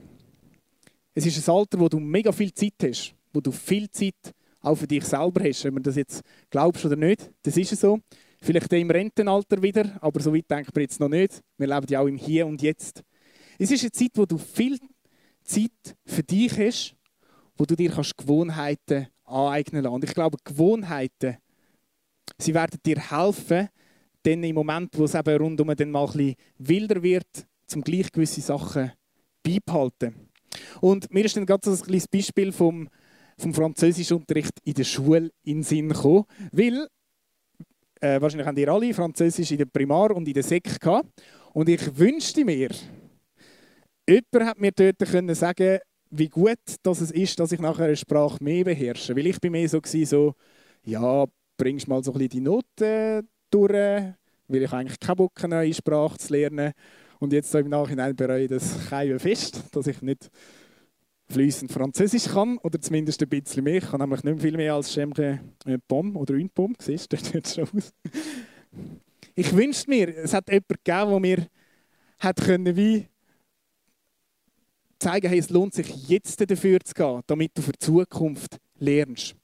es 1.15 1.27
ist 1.27 1.49
ein 1.49 1.55
Alter, 1.55 1.79
wo 1.79 1.89
du 1.89 1.99
mega 1.99 2.33
viel 2.33 2.53
Zeit 2.53 2.75
hast, 2.83 3.15
wo 3.33 3.41
du 3.41 3.53
viel 3.53 3.89
Zeit 3.91 4.35
auch 4.61 4.75
für 4.75 4.87
dich 4.87 5.05
selber 5.05 5.45
hast. 5.45 5.65
Wenn 5.65 5.75
man 5.75 5.83
das 5.83 5.97
jetzt 5.97 6.23
glaubst 6.51 6.85
oder 6.85 6.97
nicht, 6.97 7.31
das 7.43 7.57
ist 7.57 7.77
so. 7.79 7.99
Vielleicht 8.41 8.73
im 8.75 8.91
Rentenalter 8.91 9.63
wieder, 9.63 9.97
aber 10.03 10.21
so 10.21 10.35
weit 10.35 10.51
denkt 10.51 10.75
man 10.75 10.83
jetzt 10.83 11.01
noch 11.01 11.09
nicht. 11.09 11.41
Wir 11.57 11.67
leben 11.67 11.87
ja 11.89 12.01
auch 12.01 12.07
im 12.07 12.17
Hier 12.17 12.47
und 12.47 12.61
Jetzt. 12.61 13.03
Es 13.59 13.71
ist 13.71 13.83
eine 13.83 13.93
Zeit, 13.93 14.11
wo 14.15 14.27
du 14.27 14.37
viel 14.37 14.79
Zeit 15.43 15.97
für 16.05 16.23
dich 16.23 16.59
hast, 16.59 16.95
wo 17.57 17.65
du 17.65 17.77
dir 17.77 17.91
Gewohnheiten 17.91 19.07
aneignen 19.25 19.85
kannst. 19.85 19.95
Und 19.95 20.05
ich 20.05 20.15
glaube, 20.15 20.37
Gewohnheiten, 20.45 21.37
sie 22.39 22.55
werden 22.55 22.81
dir 22.85 22.99
helfen, 23.11 23.69
dann 24.23 24.43
im 24.43 24.55
Moment, 24.55 24.91
wo 24.97 25.05
es 25.05 25.15
eben 25.15 25.37
rundum 25.37 25.75
dann 25.75 25.91
mal 25.91 26.07
ein 26.07 26.13
bisschen 26.13 26.37
wilder 26.59 27.03
wird, 27.03 27.47
zum 27.67 27.83
gleich 27.83 28.11
gewisse 28.11 28.41
Sachen 28.41 28.93
beibehalten. 29.43 30.15
Und 30.81 31.13
mir 31.13 31.25
ist 31.25 31.37
dann 31.37 31.47
gerade 31.47 31.65
so 31.65 31.73
ein 31.73 31.87
kleines 31.87 32.09
Beispiel 32.09 32.53
vom 32.53 32.89
vom 33.39 33.55
Französischunterricht 33.55 34.59
in 34.65 34.75
der 34.75 34.85
Schule 34.85 35.31
in 35.43 35.59
den 35.59 35.63
Sinn 35.63 35.89
gekommen. 35.89 36.25
Weil, 36.53 36.89
äh, 38.01 38.21
wahrscheinlich 38.21 38.47
haben 38.47 38.57
ihr 38.57 38.69
alle 38.69 38.95
Französisch 38.95 39.51
in 39.51 39.59
der 39.59 39.67
Primar- 39.67 40.15
und 40.15 40.27
in 40.27 40.35
der 40.35 40.43
Sek 40.43 40.81
gehabt. 40.81 41.09
Und 41.53 41.69
ich 41.69 41.97
wünschte 41.97 42.45
mir, 42.45 42.71
jemand 44.09 44.49
hat 44.49 44.61
mir 44.61 44.73
dort 44.73 44.99
können 44.99 45.35
sagen 45.35 45.79
wie 46.17 46.29
gut 46.29 46.59
dass 46.85 47.01
es 47.01 47.11
ist, 47.11 47.41
dass 47.41 47.51
ich 47.51 47.59
nachher 47.59 47.87
eine 47.87 47.97
Sprache 47.97 48.43
mehr 48.43 48.65
beherrsche. 48.65 49.17
Weil 49.17 49.27
ich 49.27 49.41
bin 49.41 49.53
mehr 49.53 49.69
so, 49.69 49.81
so 49.83 50.35
ja, 50.85 51.27
bringst 51.57 51.89
mal 51.89 52.03
so 52.03 52.13
ein 52.13 52.19
bisschen 52.19 52.31
die 52.31 52.41
Noten 52.41 53.29
durch, 53.51 53.73
weil 54.49 54.63
ich 54.63 54.73
eigentlich 54.73 55.01
keinen 55.01 55.17
Bock 55.17 55.33
eine 55.43 55.57
neue 55.57 55.75
Sprache 55.75 56.19
zu 56.19 56.33
lernen. 56.33 56.73
Und 57.19 57.33
jetzt 57.33 57.51
so 57.51 57.59
im 57.59 57.69
Nachhinein 57.69 58.15
bereue 58.15 58.43
ich 58.45 58.51
das 58.51 58.89
Keimen 58.89 59.19
fest, 59.19 59.63
dass 59.73 59.87
ich 59.87 60.03
nicht 60.03 60.31
fließend 61.29 61.73
Französisch 61.73 62.27
kann, 62.27 62.59
oder 62.59 62.81
zumindest 62.81 63.23
ein 63.23 63.29
bisschen 63.29 63.65
mehr. 63.65 63.77
Ich 63.77 63.91
kann 63.91 64.01
nämlich 64.01 64.23
nicht 64.23 64.41
viel 64.41 64.57
mehr 64.57 64.75
als 64.75 64.97
un 64.97 65.41
pomme 65.89 66.19
oder 66.19 66.35
pomme, 66.55 66.75
siehst 66.79 67.13
du, 67.13 67.17
das 67.41 67.55
schon 67.55 67.69
aus. 67.75 67.93
Ich 69.35 69.55
wünschte 69.57 69.91
mir, 69.91 70.17
es 70.17 70.35
hat 70.35 70.49
jemanden 70.49 70.75
gegeben, 70.85 71.11
der 71.11 71.21
mir 71.21 71.47
hat 72.19 72.41
können 72.41 72.77
wie 72.77 73.09
zeigen 74.99 75.29
hey, 75.29 75.39
es 75.39 75.51
lohnt 75.51 75.75
sich 75.75 76.09
jetzt 76.09 76.41
dafür 76.49 76.81
zu 76.81 76.95
gehen, 76.95 77.21
damit 77.27 77.57
du 77.57 77.63
für 77.63 77.73
die 77.73 77.79
Zukunft 77.79 78.59
lernst. 78.79 79.35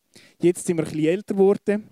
Jetzt 0.40 0.66
sind 0.66 0.78
wir 0.78 0.84
ein 0.84 0.90
bisschen 0.90 1.06
älter 1.06 1.34
geworden. 1.34 1.88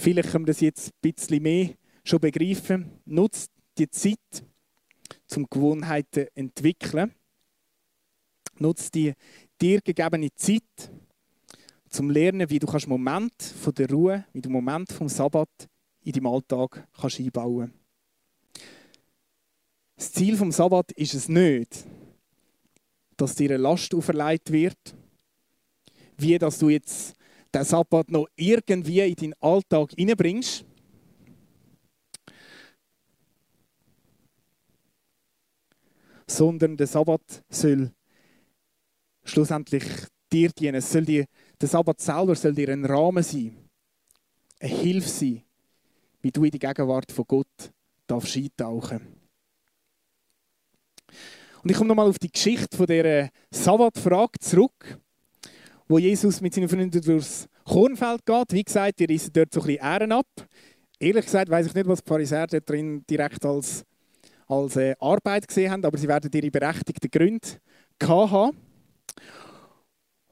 Vielleicht 0.00 0.30
können 0.30 0.46
wir 0.46 0.52
das 0.52 0.60
jetzt 0.60 0.92
ein 0.92 1.12
bisschen 1.12 1.42
mehr 1.42 1.74
schon 2.04 2.20
begreifen. 2.20 3.00
Nutzt 3.04 3.50
die 3.76 3.90
Zeit, 3.90 4.44
um 5.34 5.44
Gewohnheiten 5.50 6.26
zu 6.26 6.36
entwickeln. 6.36 7.12
Nutze 8.58 8.90
die 8.92 9.12
dir 9.60 9.80
gegebene 9.80 10.32
Zeit, 10.34 10.92
zum 11.88 12.10
Lernen, 12.10 12.48
wie 12.48 12.60
du 12.60 12.66
kannst 12.66 12.86
Moment 12.86 13.32
von 13.42 13.74
der 13.74 13.90
Ruhe, 13.90 14.24
wie 14.32 14.40
du 14.40 14.50
Moment 14.50 14.92
vom 14.92 15.08
Sabbat 15.08 15.48
in 16.04 16.12
deinem 16.12 16.26
Alltag 16.26 16.86
kannst 17.00 17.18
einbauen. 17.18 17.72
Das 19.96 20.12
Ziel 20.12 20.36
vom 20.36 20.52
Sabbat 20.52 20.92
ist 20.92 21.14
es 21.14 21.28
nicht, 21.28 21.84
dass 23.16 23.34
dir 23.34 23.50
eine 23.50 23.56
Last 23.56 23.92
auferlegt 23.94 24.52
wird, 24.52 24.94
wie 26.18 26.38
dass 26.38 26.58
du 26.58 26.68
jetzt 26.68 27.17
den 27.54 27.64
Sabbat 27.64 28.10
noch 28.10 28.26
irgendwie 28.36 29.00
in 29.00 29.14
deinen 29.14 29.34
Alltag 29.40 29.90
hineinbringst. 29.96 30.64
Sondern 36.26 36.76
der 36.76 36.86
Sabbat 36.86 37.42
soll 37.48 37.90
schlussendlich 39.24 39.84
dir 40.30 40.50
dienen. 40.50 40.76
Es 40.76 40.92
soll 40.92 41.04
dir, 41.04 41.26
der 41.60 41.68
Sabbat 41.68 42.00
selber 42.00 42.34
soll 42.34 42.54
dir 42.54 42.68
ein 42.68 42.84
Rahmen 42.84 43.22
sein, 43.22 43.56
eine 44.60 44.74
Hilfe 44.74 45.08
sein, 45.08 45.42
wie 46.20 46.30
du 46.30 46.44
in 46.44 46.50
die 46.50 46.58
Gegenwart 46.58 47.10
von 47.12 47.24
Gott 47.26 47.72
darfst 48.06 48.36
eintauchen 48.36 49.00
Und 51.62 51.70
ich 51.70 51.76
komme 51.76 51.88
nochmal 51.88 52.08
auf 52.08 52.18
die 52.18 52.30
Geschichte 52.30 52.76
von 52.76 52.86
dieser 52.86 53.30
Sabbatfrage 53.50 54.38
zurück, 54.40 54.98
wo 55.88 55.98
Jesus 55.98 56.40
mit 56.40 56.54
seinen 56.54 56.68
Freunden 56.68 57.00
durchs 57.00 57.48
Kornfeld 57.64 58.24
geht. 58.24 58.52
Wie 58.52 58.62
gesagt, 58.62 59.00
die 59.00 59.06
reißen 59.06 59.32
dort 59.32 59.52
so 59.52 59.60
ein 59.60 59.66
bisschen 59.66 59.84
Ehren 59.84 60.12
ab. 60.12 60.26
Ehrlich 61.00 61.24
gesagt 61.24 61.50
weiß 61.50 61.66
ich 61.66 61.74
nicht, 61.74 61.88
was 61.88 62.02
die 62.02 62.08
Pharisäer 62.08 62.46
dort 62.46 62.68
drin 62.68 63.04
direkt 63.08 63.44
als, 63.44 63.84
als 64.46 64.76
äh, 64.76 64.94
Arbeit 65.00 65.48
gesehen 65.48 65.70
haben, 65.70 65.84
aber 65.84 65.96
sie 65.96 66.08
werden 66.08 66.30
ihre 66.32 66.50
berechtigten 66.50 67.10
Gründe 67.10 67.48
haben. 68.02 68.56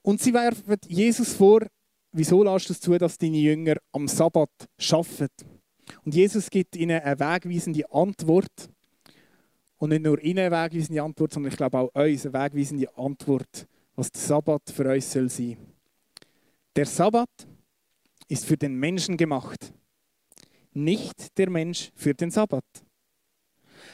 Und 0.02 0.20
sie 0.20 0.34
werfen 0.34 0.76
Jesus 0.86 1.34
vor, 1.34 1.62
wieso 2.12 2.42
lässt 2.42 2.68
du 2.68 2.72
es 2.72 2.80
zu, 2.80 2.96
dass 2.98 3.18
deine 3.18 3.38
Jünger 3.38 3.76
am 3.92 4.08
Sabbat 4.08 4.50
arbeiten? 4.90 5.60
Und 6.04 6.14
Jesus 6.14 6.50
gibt 6.50 6.76
ihnen 6.76 7.00
eine 7.00 7.18
wegweisende 7.18 7.90
Antwort. 7.90 8.70
Und 9.78 9.90
nicht 9.90 10.02
nur 10.02 10.22
ihnen 10.22 10.52
eine 10.52 10.64
wegweisende 10.64 11.02
Antwort, 11.02 11.32
sondern 11.32 11.52
ich 11.52 11.56
glaube 11.56 11.78
auch 11.78 11.94
uns 11.94 12.26
eine 12.26 12.32
wegweisende 12.34 12.96
Antwort, 12.96 13.66
was 13.96 14.12
der 14.12 14.22
Sabbat 14.22 14.62
für 14.70 14.92
uns 14.92 15.10
soll 15.10 15.28
sein. 15.28 15.56
Der 16.76 16.86
Sabbat 16.86 17.30
ist 18.28 18.44
für 18.44 18.56
den 18.56 18.74
Menschen 18.74 19.16
gemacht, 19.16 19.72
nicht 20.72 21.36
der 21.38 21.48
Mensch 21.50 21.90
für 21.94 22.14
den 22.14 22.30
Sabbat. 22.30 22.64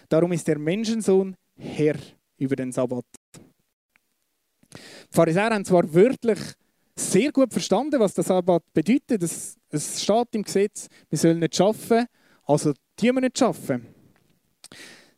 Darum 0.08 0.32
ist 0.32 0.48
der 0.48 0.58
Menschensohn 0.58 1.36
Herr 1.56 1.96
über 2.36 2.56
den 2.56 2.72
Sabbat. 2.72 3.04
Die 4.74 4.78
Pharisäer 5.10 5.50
haben 5.50 5.64
zwar 5.64 5.92
wörtlich 5.94 6.38
sehr 6.96 7.30
gut 7.30 7.52
verstanden, 7.52 8.00
was 8.00 8.14
der 8.14 8.24
Sabbat 8.24 8.64
bedeutet. 8.72 9.22
Es, 9.22 9.56
es 9.70 10.02
steht 10.02 10.34
im 10.34 10.42
Gesetz, 10.42 10.88
wir 11.08 11.18
sollen 11.18 11.38
nicht 11.38 11.60
arbeiten, 11.60 12.06
also 12.44 12.72
die 12.98 13.12
wir 13.12 13.20
nicht 13.20 13.40
arbeiten. 13.40 13.86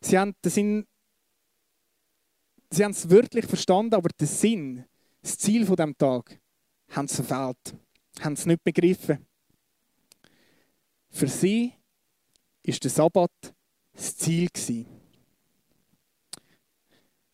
Sie 0.01 0.17
haben, 0.17 0.35
den 0.43 0.51
Sinn, 0.51 0.85
sie 2.75 2.83
haben 2.83 2.91
es 2.91 3.09
wörtlich 3.09 3.45
verstanden, 3.45 3.95
aber 3.95 4.09
den 4.09 4.27
Sinn, 4.27 4.85
das 5.21 5.37
Ziel 5.37 5.65
von 5.65 5.75
dem 5.75 5.97
Tag, 5.97 6.39
haben 6.89 7.07
sie 7.07 7.23
verfehlt, 7.23 7.75
haben 8.19 8.35
sie 8.35 8.49
nicht 8.49 8.63
begriffen. 8.63 9.25
Für 11.09 11.27
sie 11.27 11.73
ist 12.63 12.83
der 12.83 12.91
Sabbat 12.91 13.31
das 13.93 14.17
Ziel 14.17 14.49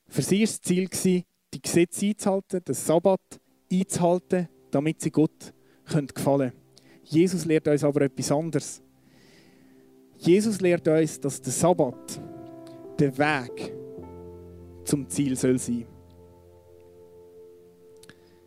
Für 0.07 0.21
sie 0.21 0.39
war 0.39 0.45
das 0.45 0.62
Ziel 0.62 0.89
die 1.53 1.62
Gesetze 1.62 2.05
einzuhalten, 2.05 2.63
den 2.63 2.75
Sabbat 2.75 3.41
einzuhalten, 3.71 4.48
damit 4.69 5.01
sie 5.01 5.10
Gott 5.10 5.53
gefallen 5.86 6.07
können. 6.13 6.53
Jesus 7.03 7.45
lehrt 7.45 7.67
uns 7.67 7.83
aber 7.83 8.01
etwas 8.01 8.31
anderes. 8.31 8.81
Jesus 10.17 10.62
lehrt 10.62 10.88
uns, 10.88 11.19
dass 11.19 11.41
der 11.41 11.51
Sabbat 11.51 12.21
der 13.00 13.17
Weg 13.17 13.81
zum 14.84 15.08
Ziel 15.10 15.36
soll 15.36 15.58
sein. 15.58 15.86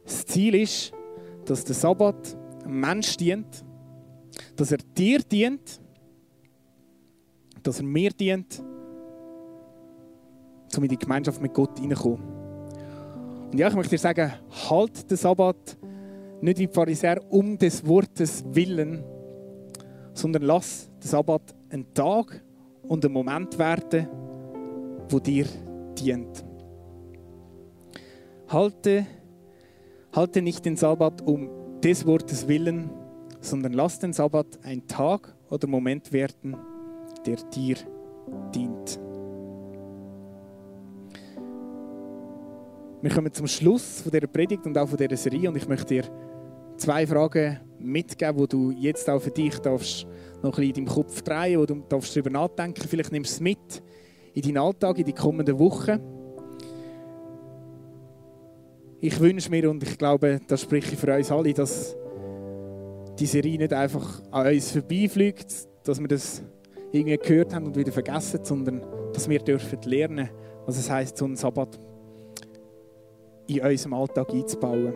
Das 0.05 0.27
Ziel 0.27 0.55
ist, 0.55 0.93
dass 1.45 1.65
der 1.65 1.75
Sabbat 1.75 2.37
einem 2.65 2.81
Mensch 2.81 3.17
dient, 3.17 3.65
dass 4.57 4.73
er 4.73 4.79
dir 4.79 5.21
dient, 5.21 5.81
dass 7.63 7.79
er 7.79 7.85
mir 7.85 8.11
dient, 8.11 8.63
um 10.77 10.83
in 10.83 10.89
die 10.89 10.99
Gemeinschaft 10.99 11.41
mit 11.41 11.55
Gott 11.55 11.79
hineinzukommen. 11.79 12.35
Und 13.53 13.59
ja, 13.59 13.69
ich 13.69 13.75
möchte 13.75 13.91
dir 13.91 13.99
sagen, 13.99 14.33
halt 14.69 15.11
den 15.11 15.17
Sabbat 15.17 15.79
nicht 16.41 16.59
wie 16.59 16.67
Pharisäer 16.67 17.21
um 17.31 17.57
des 17.57 17.87
Wortes 17.87 18.45
willen, 18.49 19.05
sondern 20.13 20.43
lass 20.43 20.91
den 21.03 21.09
Sabbat 21.09 21.55
einen 21.71 21.95
Tag 21.95 22.43
und 22.83 23.05
einen 23.05 23.15
Moment 23.15 23.59
werden, 23.59 24.09
wo 25.09 25.19
dir 25.19 25.47
dient. 25.95 26.45
Halte, 28.49 29.07
halte 30.13 30.43
nicht 30.43 30.65
den 30.65 30.77
Sabbat 30.77 31.23
um 31.23 31.49
des 31.83 32.07
Wortes 32.07 32.49
willen, 32.49 32.91
sondern 33.41 33.73
lass 33.73 33.99
den 33.99 34.13
Sabbat 34.13 34.59
ein 34.63 34.87
Tag 34.87 35.35
oder 35.51 35.67
Moment 35.67 36.13
werden, 36.13 36.57
der 37.27 37.37
dir 37.37 37.77
dient. 38.55 39.01
Wir 43.03 43.11
kommen 43.11 43.33
zum 43.35 43.47
Schluss 43.47 44.01
von 44.01 44.13
dieser 44.13 44.27
Predigt 44.27 44.65
und 44.65 44.79
auch 44.79 44.89
von 44.89 44.97
dieser 44.97 45.17
Serie 45.17 45.51
und 45.51 45.57
ich 45.57 45.69
möchte 45.69 45.95
dir 45.95 46.05
zwei 46.79 47.07
Fragen 47.07 47.61
mitgeben, 47.79 48.39
wo 48.39 48.47
du 48.47 48.71
jetzt 48.71 49.11
auch 49.11 49.21
für 49.21 49.31
dich 49.31 49.59
darfst 49.59 50.07
noch 50.43 50.59
ein 50.59 50.69
bisschen 50.69 50.69
in 50.69 50.75
deinem 50.87 50.87
Kopf 50.87 51.23
drehen, 51.23 51.61
wo 51.61 51.67
du 51.67 51.83
darfst 51.89 52.17
darüber 52.17 52.31
nachdenken. 52.31 52.87
Vielleicht 52.89 53.13
nimmst 53.13 53.33
du 53.33 53.35
es 53.35 53.41
mit 53.41 53.83
in 54.35 54.43
deinen 54.43 54.59
Alltag, 54.59 54.99
in 54.99 55.05
die 55.05 55.13
kommenden 55.13 55.59
Wochen. 55.59 56.01
Ich 59.01 59.19
wünsche 59.21 59.51
mir 59.51 59.71
und 59.71 59.83
ich 59.83 59.97
glaube, 59.97 60.41
das 60.47 60.63
spreche 60.63 60.93
ich 60.95 60.99
für 60.99 61.15
uns 61.15 61.31
alle, 61.31 61.53
dass 61.53 61.97
die 63.19 63.27
Serie 63.27 63.59
nicht 63.59 63.73
einfach 63.73 64.23
an 64.31 64.49
uns 64.49 64.73
vorbeifliegt, 64.73 65.47
dass 65.85 66.01
wir 66.01 66.09
das 66.09 66.43
irgendwie 66.91 67.17
gehört 67.19 67.55
haben 67.55 67.67
und 67.67 67.77
wieder 67.77 67.93
vergessen, 67.93 68.41
sondern 68.43 68.83
dass 69.13 69.29
wir 69.29 69.39
dürfen 69.39 69.79
lernen, 69.85 70.31
was 70.67 70.79
es 70.79 70.91
heißt, 70.91 71.17
so 71.17 71.27
einen 71.27 71.37
Sabbat 71.37 71.79
in 73.47 73.61
unserem 73.61 73.95
Alltag 73.95 74.31
einzubauen. 74.31 74.95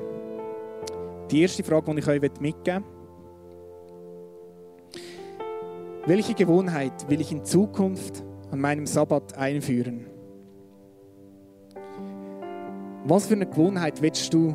Die 1.31 1.43
erste 1.43 1.63
Frage, 1.63 1.93
die 1.95 2.01
ich 2.01 2.09
euch 2.09 2.21
mitgeben 2.21 2.43
möchte. 2.43 2.83
Welche 6.07 6.35
Gewohnheit 6.35 7.09
will 7.11 7.21
ich 7.21 7.31
in 7.31 7.45
Zukunft 7.45 8.25
an 8.51 8.61
meinem 8.61 8.87
Sabbat 8.87 9.37
einführen? 9.37 10.07
Was 13.05 13.27
für 13.27 13.35
eine 13.35 13.47
Gewohnheit 13.47 14.03
willst 14.03 14.33
du 14.35 14.55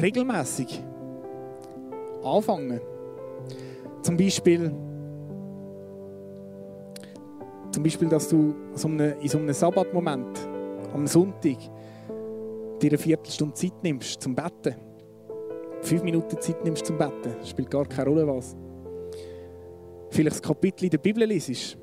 regelmäßig 0.00 0.82
anfangen? 2.22 2.80
Zum 4.02 4.16
Beispiel, 4.16 4.72
zum 7.72 7.82
Beispiel 7.82 8.08
dass 8.08 8.28
du 8.28 8.54
in 8.74 9.28
so 9.28 9.38
einem 9.38 9.52
Sabbatmoment 9.52 10.48
am 10.92 11.06
Sonntag 11.06 11.58
dir 12.80 12.90
eine 12.90 12.98
Viertelstunde 12.98 13.54
Zeit 13.54 13.82
nimmst 13.82 14.22
zum 14.22 14.34
Betten. 14.34 14.74
Fünf 15.82 16.02
Minuten 16.02 16.40
Zeit 16.40 16.62
nimmst 16.64 16.86
zum 16.86 16.98
Betten. 16.98 17.34
Spielt 17.44 17.70
gar 17.70 17.86
keine 17.86 18.08
Rolle 18.08 18.26
was. 18.26 18.56
Vielleicht 20.10 20.36
das 20.36 20.42
Kapitel 20.42 20.84
in 20.84 20.90
der 20.90 20.98
Bibel 20.98 21.24
liest. 21.24 21.78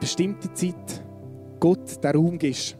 Bestimmte 0.00 0.52
Zeit 0.52 1.02
Gott 1.60 2.02
den 2.02 2.16
Raum 2.16 2.38
gibst. 2.38 2.76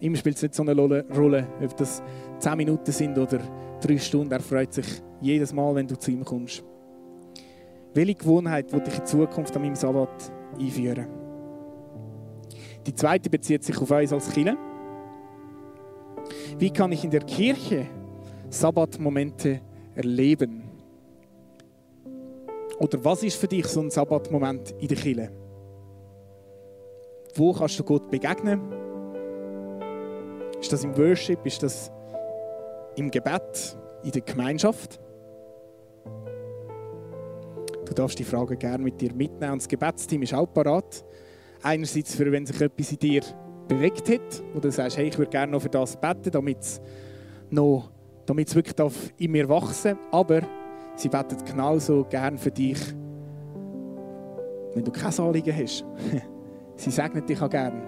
Immer 0.00 0.16
spielt 0.16 0.36
es 0.36 0.42
nicht 0.42 0.54
so 0.54 0.62
eine 0.62 0.74
Rolle, 0.76 1.46
ob 1.62 1.76
das 1.76 2.02
zehn 2.38 2.56
Minuten 2.56 2.92
sind 2.92 3.18
oder 3.18 3.40
drei 3.80 3.98
Stunden. 3.98 4.32
Er 4.32 4.40
freut 4.40 4.72
sich 4.72 4.86
jedes 5.20 5.52
Mal, 5.52 5.74
wenn 5.74 5.88
du 5.88 5.98
zu 5.98 6.12
ihm 6.12 6.24
kommst. 6.24 6.62
Welche 7.94 8.14
Gewohnheit 8.14 8.72
will 8.72 8.82
ich 8.86 8.98
in 8.98 9.06
Zukunft 9.06 9.56
an 9.56 9.62
meinem 9.62 9.74
Sabbat 9.74 10.30
einführen? 10.58 11.06
Die 12.86 12.94
zweite 12.94 13.28
bezieht 13.28 13.64
sich 13.64 13.76
auf 13.80 13.90
uns 13.90 14.12
als 14.12 14.30
Kirche. 14.30 14.56
Wie 16.58 16.70
kann 16.70 16.92
ich 16.92 17.04
in 17.04 17.10
der 17.10 17.22
Kirche 17.22 17.86
Sabbatmomente 18.50 19.60
erleben? 19.94 20.67
Oder 22.78 23.04
was 23.04 23.22
ist 23.22 23.36
für 23.36 23.48
dich 23.48 23.66
so 23.66 23.80
ein 23.80 23.90
Sabbatmoment 23.90 24.72
in 24.78 24.88
der 24.88 24.96
Kirche? 24.96 25.30
Wo 27.34 27.52
kannst 27.52 27.78
du 27.78 27.84
Gott 27.84 28.10
begegnen? 28.10 28.60
Ist 30.60 30.72
das 30.72 30.84
im 30.84 30.96
Worship? 30.96 31.44
Ist 31.44 31.62
das 31.62 31.90
im 32.96 33.10
Gebet? 33.10 33.76
In 34.04 34.12
der 34.12 34.22
Gemeinschaft? 34.22 35.00
Du 37.84 37.94
darfst 37.94 38.18
die 38.18 38.24
Frage 38.24 38.56
gerne 38.56 38.84
mit 38.84 39.00
dir 39.00 39.12
mitnehmen. 39.12 39.54
Und 39.54 39.62
das 39.62 39.68
Gebetsteam 39.68 40.22
ist 40.22 40.34
auch 40.34 40.46
parat. 40.46 41.04
Einerseits, 41.62 42.14
für 42.14 42.30
wenn 42.30 42.46
sich 42.46 42.60
etwas 42.60 42.92
in 42.92 42.98
dir 42.98 43.22
bewegt 43.66 44.08
hat, 44.08 44.42
wo 44.54 44.60
du 44.60 44.70
sagst, 44.70 44.98
hey, 44.98 45.08
ich 45.08 45.18
würde 45.18 45.30
gerne 45.30 45.52
noch 45.52 45.62
für 45.62 45.68
das 45.68 45.96
beten, 45.96 46.30
damit 46.30 46.58
es 46.60 46.80
wirklich 48.54 48.76
in 49.18 49.32
mir 49.32 49.48
wachsen 49.48 49.96
darf. 49.96 50.12
Aber 50.12 50.42
sie 50.98 51.08
beten 51.08 51.38
genauso 51.44 52.04
gern 52.04 52.36
für 52.36 52.50
dich, 52.50 52.78
wenn 54.74 54.84
du 54.84 54.90
keine 54.90 55.18
Anliegen 55.18 55.56
hast. 55.56 55.84
sie 56.76 56.90
segnen 56.90 57.24
dich 57.24 57.40
auch 57.40 57.50
gern 57.50 57.80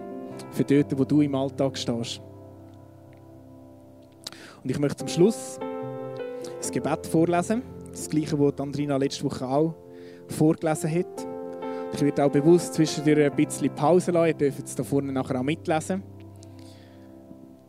für 0.53 0.65
dort, 0.65 0.99
wo 0.99 1.05
du 1.05 1.21
im 1.21 1.35
Alltag 1.35 1.77
stehst. 1.77 2.21
Und 4.63 4.71
ich 4.71 4.79
möchte 4.79 4.99
zum 4.99 5.09
Schluss 5.09 5.59
das 6.59 6.71
Gebet 6.71 7.07
vorlesen. 7.07 7.63
Das 7.91 8.09
gleiche, 8.09 8.37
das 8.37 8.61
Andrina 8.61 8.97
letzte 8.97 9.25
Woche 9.25 9.47
auch 9.47 9.75
vorgelesen 10.29 10.91
hat. 10.91 11.27
Ich 11.93 12.03
werde 12.03 12.25
auch 12.25 12.31
bewusst 12.31 12.75
zwischendurch 12.75 13.31
ein 13.31 13.35
bisschen 13.35 13.75
Pause 13.75 14.13
lassen. 14.13 14.29
Ihr 14.29 14.35
dürft 14.35 14.67
es 14.67 14.75
da 14.77 14.85
vorne 14.85 15.13
nachher 15.13 15.41
auch 15.41 15.45
mitlesen. 15.45 16.03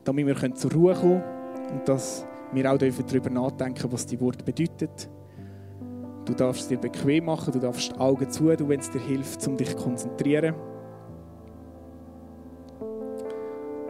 damit 0.04 0.26
wir 0.26 0.56
zur 0.56 0.72
Ruhe 0.72 0.94
kommen 0.94 1.22
können 1.22 1.80
und 1.80 1.90
dass 1.90 2.26
wir 2.54 2.72
auch 2.72 2.78
darüber 2.78 3.30
nachdenken, 3.30 3.92
was 3.92 4.06
die 4.06 4.20
Worte 4.20 4.44
bedeuten. 4.44 4.90
Du 6.32 6.38
darfst 6.38 6.62
es 6.62 6.68
dir 6.70 6.78
bequem 6.78 7.26
machen, 7.26 7.52
du 7.52 7.60
darfst 7.60 7.92
die 7.92 8.00
Augen 8.00 8.32
zu, 8.32 8.48
wenn 8.48 8.80
es 8.80 8.90
dir 8.90 9.02
hilft, 9.02 9.46
um 9.50 9.58
dich 9.58 9.76
zu 9.76 9.84
konzentrieren. 9.84 10.56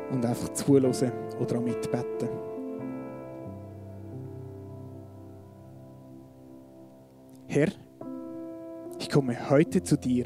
Und 0.09 0.25
einfach 0.25 0.49
zuhören 0.49 0.91
oder 1.39 1.59
auch 1.59 1.61
mitbeten. 1.61 2.29
Herr, 7.45 7.67
ich 8.97 9.07
komme 9.07 9.51
heute 9.51 9.83
zu 9.83 9.95
dir, 9.95 10.25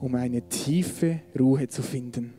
um 0.00 0.14
eine 0.14 0.48
tiefe 0.48 1.20
Ruhe 1.38 1.68
zu 1.68 1.82
finden. 1.82 2.32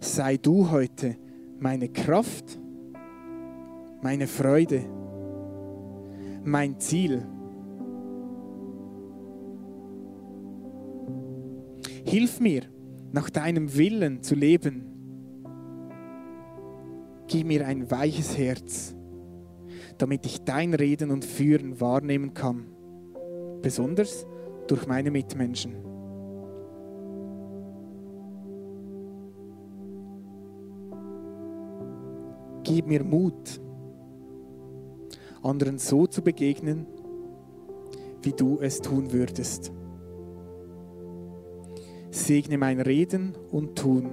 Sei 0.00 0.36
du 0.36 0.70
heute 0.70 1.16
meine 1.58 1.88
Kraft, 1.88 2.58
meine 4.00 4.26
Freude, 4.26 4.84
mein 6.44 6.78
Ziel. 6.78 7.26
Hilf 12.04 12.40
mir, 12.40 12.62
nach 13.12 13.30
deinem 13.30 13.76
Willen 13.76 14.22
zu 14.22 14.34
leben. 14.34 14.84
Gib 17.26 17.46
mir 17.46 17.66
ein 17.66 17.90
weiches 17.90 18.38
Herz, 18.38 18.94
damit 19.98 20.24
ich 20.24 20.44
dein 20.44 20.74
Reden 20.74 21.10
und 21.10 21.24
Führen 21.24 21.80
wahrnehmen 21.80 22.32
kann, 22.32 22.66
besonders 23.62 24.26
durch 24.66 24.86
meine 24.86 25.10
Mitmenschen. 25.10 25.74
Gib 32.62 32.86
mir 32.86 33.02
Mut, 33.02 33.60
anderen 35.42 35.78
so 35.78 36.06
zu 36.06 36.22
begegnen, 36.22 36.86
wie 38.22 38.32
du 38.32 38.58
es 38.60 38.80
tun 38.80 39.12
würdest. 39.12 39.72
Segne 42.10 42.58
mein 42.58 42.80
Reden 42.80 43.34
und 43.50 43.76
Tun. 43.76 44.10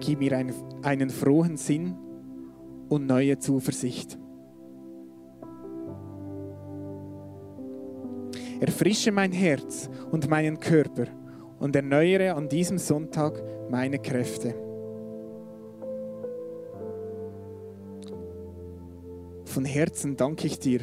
Gib 0.00 0.18
mir 0.18 0.36
einen, 0.36 0.54
einen 0.82 1.10
frohen 1.10 1.56
Sinn 1.56 1.94
und 2.88 3.06
neue 3.06 3.38
Zuversicht. 3.38 4.18
Erfrische 8.60 9.12
mein 9.12 9.32
Herz 9.32 9.88
und 10.10 10.28
meinen 10.28 10.58
Körper 10.60 11.06
und 11.58 11.74
erneuere 11.76 12.34
an 12.34 12.48
diesem 12.48 12.78
Sonntag 12.78 13.42
meine 13.70 13.98
Kräfte. 13.98 14.63
Von 19.54 19.64
Herzen 19.64 20.16
danke 20.16 20.48
ich 20.48 20.58
dir 20.58 20.80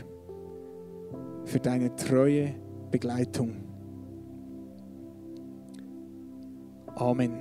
für 1.44 1.60
deine 1.60 1.94
treue 1.98 2.56
Begleitung. 2.90 3.66
Amen. 6.96 7.41